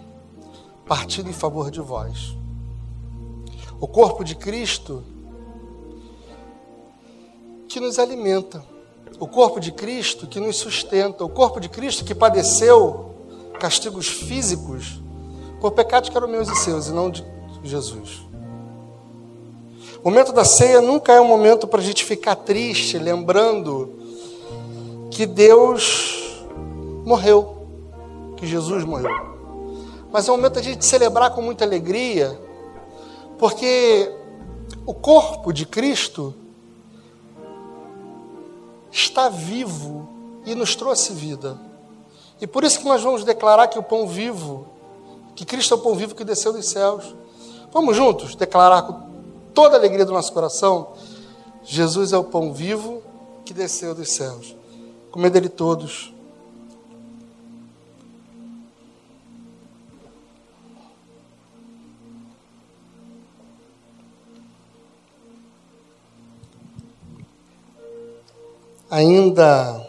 partido 0.87 1.31
em 1.31 1.33
favor 1.33 1.71
de 1.71 1.81
vós. 1.81 2.37
O 3.81 3.89
corpo 3.89 4.23
de 4.23 4.35
Cristo 4.35 5.03
que 7.69 7.81
nos 7.81 7.99
alimenta, 7.99 8.63
o 9.19 9.27
corpo 9.27 9.59
de 9.59 9.73
Cristo 9.73 10.27
que 10.27 10.39
nos 10.39 10.57
sustenta, 10.57 11.25
o 11.25 11.29
corpo 11.29 11.59
de 11.59 11.69
Cristo 11.69 12.05
que 12.05 12.15
padeceu 12.15 13.15
castigos 13.59 14.09
físicos 14.09 15.01
por 15.59 15.73
pecados 15.73 16.11
que 16.11 16.17
eram 16.17 16.29
meus 16.29 16.49
e 16.51 16.57
seus, 16.57 16.89
e 16.89 16.93
não 16.93 17.11
de 17.11 17.25
Jesus. 17.63 18.21
O 20.03 20.11
momento 20.11 20.33
da 20.33 20.45
ceia 20.45 20.83
nunca 20.83 21.15
é 21.15 21.21
um 21.21 21.27
momento 21.27 21.67
para 21.67 21.81
a 21.81 21.83
gente 21.83 22.05
ficar 22.05 22.37
triste, 22.37 22.99
lembrando 22.99 24.04
que 25.15 25.27
Deus 25.27 26.45
morreu, 27.07 27.69
que 28.37 28.47
Jesus 28.47 28.85
morreu. 28.85 29.15
Mas 30.13 30.29
é 30.29 30.33
um 30.33 30.37
momento 30.37 30.59
a 30.59 30.63
gente 30.63 30.85
celebrar 30.85 31.31
com 31.31 31.41
muita 31.41 31.65
alegria, 31.65 32.39
porque 33.39 34.13
o 34.85 34.93
corpo 34.93 35.53
de 35.53 35.67
Cristo 35.67 36.35
está 38.91 39.29
vivo 39.29 40.09
e 40.45 40.53
nos 40.55 40.75
trouxe 40.75 41.13
vida. 41.13 41.59
E 42.41 42.47
por 42.47 42.65
isso 42.65 42.81
que 42.81 42.85
nós 42.85 43.01
vamos 43.01 43.23
declarar 43.23 43.69
que 43.69 43.79
o 43.79 43.83
pão 43.85 44.09
vivo, 44.09 44.67
que 45.37 45.45
Cristo 45.45 45.75
é 45.75 45.77
o 45.77 45.81
pão 45.81 45.95
vivo 45.95 46.15
que 46.17 46.25
desceu 46.25 46.53
dos 46.53 46.67
céus. 46.67 47.15
Vamos 47.73 47.97
juntos 47.97 48.35
declarar 48.35 48.83
com 48.83 49.01
toda 49.55 49.77
a 49.77 49.79
alegria 49.79 50.05
do 50.05 50.13
nosso 50.13 50.33
coração: 50.33 50.89
Jesus 51.63 52.13
é 52.13 52.19
o 52.19 52.25
pão 52.25 52.53
vivo 52.53 53.01
que 53.45 53.55
desceu 53.55 53.95
dos 53.95 54.11
céus 54.11 54.57
comer 55.15 55.31
dele 55.31 55.49
todos. 55.49 56.13
Ainda 68.91 69.87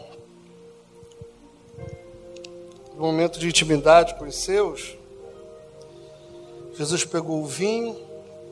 no 2.94 3.00
momento 3.00 3.40
de 3.40 3.48
intimidade 3.48 4.14
com 4.14 4.26
os 4.26 4.36
seus, 4.36 4.96
Jesus 6.74 7.04
pegou 7.04 7.42
o 7.42 7.46
vinho, 7.46 7.96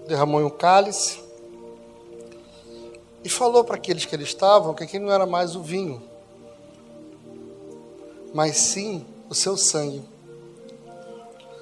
derramou 0.09 0.41
em 0.41 0.45
um 0.45 0.51
cálice 0.51 1.21
e 3.23 3.29
falou 3.29 3.63
para 3.63 3.77
aqueles 3.77 4.05
que 4.05 4.17
ele 4.17 4.25
estavam 4.25 4.75
que 4.75 4.83
aquele 4.83 5.05
não 5.05 5.13
era 5.13 5.25
mais 5.25 5.55
o 5.55 5.63
vinho 5.63 6.14
mas 8.35 8.57
sim 8.57 9.07
o 9.31 9.35
seu 9.35 9.57
sangue. 9.57 10.03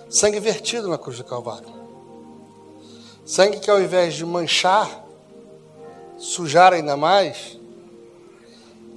Sangue 0.09 0.41
vertido 0.41 0.89
na 0.89 0.97
cruz 0.97 1.19
do 1.19 1.25
Calvário. 1.25 1.69
Sangue 3.27 3.61
que 3.61 3.71
ao 3.71 3.81
invés 3.81 4.15
de 4.15 4.25
manchar, 4.25 5.05
sujar 6.17 6.73
ainda 6.73 6.97
mais, 6.97 7.59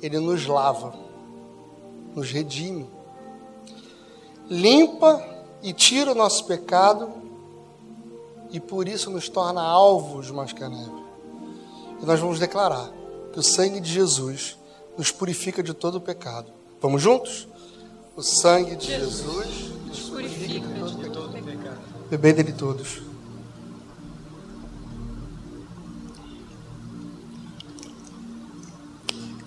ele 0.01 0.19
nos 0.19 0.47
lava, 0.47 0.95
nos 2.15 2.31
redime, 2.31 2.89
limpa 4.49 5.23
e 5.61 5.73
tira 5.73 6.13
o 6.13 6.15
nosso 6.15 6.45
pecado 6.45 7.11
e 8.51 8.59
por 8.59 8.87
isso 8.87 9.09
nos 9.09 9.27
torna 9.27 9.61
alvos 9.61 10.31
mais 10.31 10.53
que 10.53 10.63
a 10.63 10.69
neve. 10.69 11.03
E 12.01 12.05
nós 12.05 12.19
vamos 12.19 12.39
declarar 12.39 12.89
que 13.33 13.39
o 13.39 13.43
sangue 13.43 13.81
de 13.81 13.91
Jesus 13.91 14.57
nos 14.97 15.11
purifica 15.11 15.61
de 15.61 15.73
todo 15.73 15.95
o 15.95 16.01
pecado. 16.01 16.53
Vamos 16.79 17.01
juntos? 17.01 17.47
O 18.15 18.23
sangue 18.23 18.77
de 18.77 18.87
Jesus 18.87 19.71
nos 19.85 20.09
purifica 20.09 20.65
de 20.65 21.09
todo 21.09 21.33
pecado. 21.33 21.79
Bebei 22.09 22.31
dele 22.31 22.53
todos. 22.53 23.01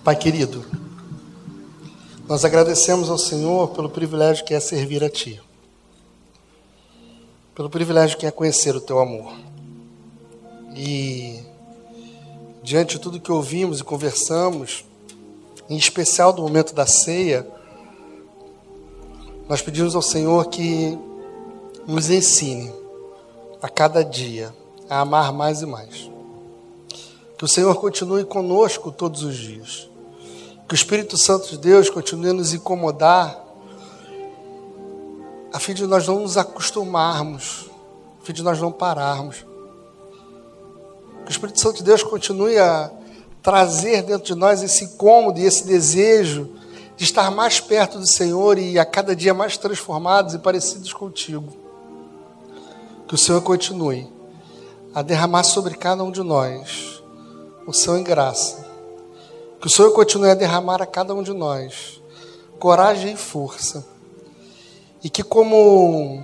Pai 0.03 0.15
querido, 0.15 0.63
nós 2.27 2.45
agradecemos 2.45 3.09
ao 3.09 3.17
Senhor 3.17 3.69
pelo 3.69 3.89
privilégio 3.89 4.45
que 4.45 4.53
é 4.53 4.59
servir 4.59 5.03
a 5.03 5.09
Ti, 5.09 5.41
pelo 7.55 7.71
privilégio 7.71 8.19
que 8.19 8.27
é 8.27 8.31
conhecer 8.31 8.75
o 8.75 8.81
Teu 8.81 8.99
amor. 8.99 9.35
E, 10.75 11.43
diante 12.61 12.97
de 12.97 13.01
tudo 13.01 13.19
que 13.19 13.31
ouvimos 13.31 13.79
e 13.79 13.83
conversamos, 13.83 14.85
em 15.67 15.75
especial 15.75 16.31
do 16.31 16.43
momento 16.43 16.73
da 16.75 16.85
ceia, 16.85 17.47
nós 19.49 19.61
pedimos 19.61 19.95
ao 19.95 20.01
Senhor 20.01 20.45
que 20.45 20.97
nos 21.85 22.09
ensine 22.09 22.71
a 23.61 23.67
cada 23.67 24.05
dia 24.05 24.55
a 24.89 25.01
amar 25.01 25.33
mais 25.33 25.61
e 25.61 25.65
mais. 25.65 26.09
Que 27.37 27.43
o 27.43 27.47
Senhor 27.47 27.75
continue 27.75 28.23
conosco 28.23 28.91
todos 28.91 29.23
os 29.23 29.35
dias 29.35 29.89
que 30.69 30.75
o 30.75 30.77
Espírito 30.77 31.17
Santo 31.17 31.49
de 31.49 31.57
Deus 31.57 31.89
continue 31.89 32.29
a 32.29 32.33
nos 32.33 32.53
incomodar, 32.53 33.43
a 35.51 35.57
fim 35.57 35.73
de 35.73 35.87
nós 35.87 36.07
não 36.07 36.19
nos 36.19 36.37
acostumarmos, 36.37 37.71
a 38.21 38.23
fim 38.23 38.33
de 38.33 38.43
nós 38.43 38.61
não 38.61 38.71
pararmos. 38.71 39.37
Que 41.25 41.29
o 41.29 41.31
Espírito 41.31 41.59
Santo 41.59 41.77
de 41.77 41.83
Deus 41.85 42.03
continue 42.03 42.59
a 42.59 42.91
trazer 43.41 44.03
dentro 44.03 44.27
de 44.27 44.35
nós 44.35 44.61
esse 44.61 44.83
incômodo 44.83 45.39
e 45.39 45.45
esse 45.45 45.65
desejo 45.65 46.51
de 46.99 47.03
estar 47.05 47.31
mais 47.31 47.59
perto 47.59 47.97
do 47.97 48.05
Senhor 48.05 48.59
e 48.59 48.77
a 48.77 48.85
cada 48.85 49.15
dia 49.15 49.33
mais 49.33 49.57
transformados 49.57 50.35
e 50.35 50.39
parecidos 50.39 50.93
contigo. 50.93 51.51
Que 53.07 53.15
o 53.15 53.17
Senhor 53.17 53.41
continue 53.41 54.07
a 54.93 55.01
derramar 55.01 55.43
sobre 55.43 55.73
cada 55.73 56.03
um 56.03 56.11
de 56.11 56.21
nós 56.21 57.01
o 57.65 57.73
seu 57.73 57.97
em 57.97 58.03
graça 58.03 58.69
que 59.59 59.67
o 59.67 59.69
Senhor 59.69 59.91
continue 59.91 60.29
a 60.29 60.35
derramar 60.35 60.81
a 60.81 60.85
cada 60.85 61.13
um 61.13 61.21
de 61.21 61.33
nós 61.33 62.01
coragem 62.59 63.13
e 63.13 63.17
força. 63.17 63.85
E 65.03 65.09
que, 65.09 65.23
como 65.23 66.23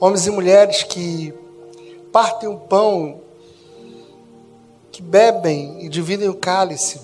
homens 0.00 0.26
e 0.26 0.30
mulheres 0.30 0.82
que 0.82 1.34
partem 2.12 2.48
o 2.48 2.56
pão, 2.56 3.20
que 4.90 5.02
bebem 5.02 5.84
e 5.84 5.88
dividem 5.88 6.28
o 6.28 6.34
cálice, 6.34 7.00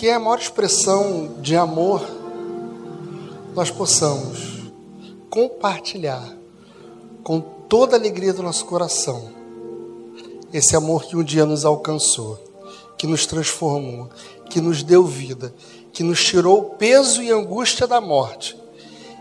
que 0.00 0.08
é 0.08 0.14
a 0.14 0.18
maior 0.18 0.38
expressão 0.38 1.34
de 1.42 1.54
amor, 1.54 2.00
nós 3.54 3.70
possamos 3.70 4.72
compartilhar 5.28 6.26
com 7.22 7.38
toda 7.38 7.96
a 7.96 7.98
alegria 7.98 8.32
do 8.32 8.42
nosso 8.42 8.64
coração 8.64 9.30
esse 10.54 10.74
amor 10.74 11.04
que 11.04 11.18
um 11.18 11.22
dia 11.22 11.44
nos 11.44 11.66
alcançou 11.66 12.42
que 12.96 13.06
nos 13.06 13.26
transformou, 13.26 14.08
que 14.48 14.58
nos 14.58 14.82
deu 14.82 15.04
vida, 15.04 15.54
que 15.92 16.02
nos 16.02 16.24
tirou 16.24 16.60
o 16.60 16.64
peso 16.76 17.22
e 17.22 17.30
angústia 17.30 17.86
da 17.86 18.00
morte 18.00 18.58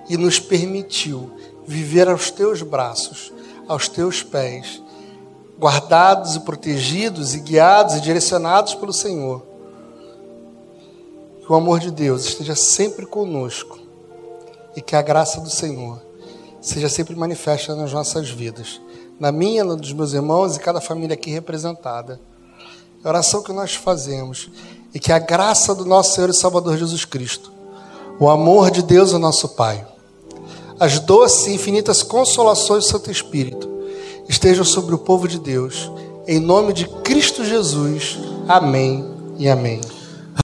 e 0.09 0.15
nos 0.15 0.39
permitiu 0.39 1.29
viver 1.67 2.07
aos 2.07 2.31
teus 2.31 2.61
braços, 2.61 3.33
aos 3.67 3.89
teus 3.89 4.23
pés, 4.23 4.81
guardados 5.59 6.37
e 6.37 6.39
protegidos 6.39 7.35
e 7.35 7.41
guiados 7.41 7.95
e 7.95 8.01
direcionados 8.01 8.75
pelo 8.75 8.93
Senhor. 8.93 9.48
Que 11.49 11.53
o 11.53 11.55
amor 11.55 11.79
de 11.79 11.89
Deus 11.89 12.25
esteja 12.25 12.55
sempre 12.55 13.07
conosco 13.07 13.79
e 14.75 14.81
que 14.83 14.95
a 14.95 15.01
graça 15.01 15.41
do 15.41 15.49
Senhor 15.49 15.99
seja 16.61 16.87
sempre 16.87 17.15
manifesta 17.15 17.73
nas 17.73 17.91
nossas 17.91 18.29
vidas, 18.29 18.79
na 19.19 19.31
minha, 19.31 19.63
na 19.63 19.73
dos 19.73 19.91
meus 19.91 20.13
irmãos 20.13 20.55
e 20.55 20.59
cada 20.59 20.79
família 20.79 21.15
aqui 21.15 21.31
representada 21.31 22.21
a 23.03 23.09
oração 23.09 23.41
que 23.41 23.51
nós 23.51 23.73
fazemos 23.73 24.51
e 24.93 24.99
que 24.99 25.11
a 25.11 25.17
graça 25.17 25.73
do 25.73 25.85
nosso 25.85 26.13
Senhor 26.13 26.29
e 26.29 26.35
Salvador 26.35 26.77
Jesus 26.77 27.03
Cristo, 27.03 27.51
o 28.19 28.29
amor 28.29 28.69
de 28.69 28.83
Deus, 28.83 29.11
o 29.13 29.17
nosso 29.17 29.49
Pai, 29.49 29.87
as 30.79 30.99
doces 30.99 31.47
e 31.47 31.55
infinitas 31.55 32.03
consolações 32.03 32.85
do 32.85 32.91
Santo 32.91 33.09
Espírito 33.09 33.67
estejam 34.29 34.63
sobre 34.63 34.93
o 34.93 34.99
povo 34.99 35.27
de 35.27 35.39
Deus, 35.39 35.91
em 36.27 36.39
nome 36.39 36.73
de 36.73 36.87
Cristo 37.01 37.43
Jesus. 37.43 38.19
Amém 38.47 39.03
e 39.39 39.49
amém. 39.49 39.81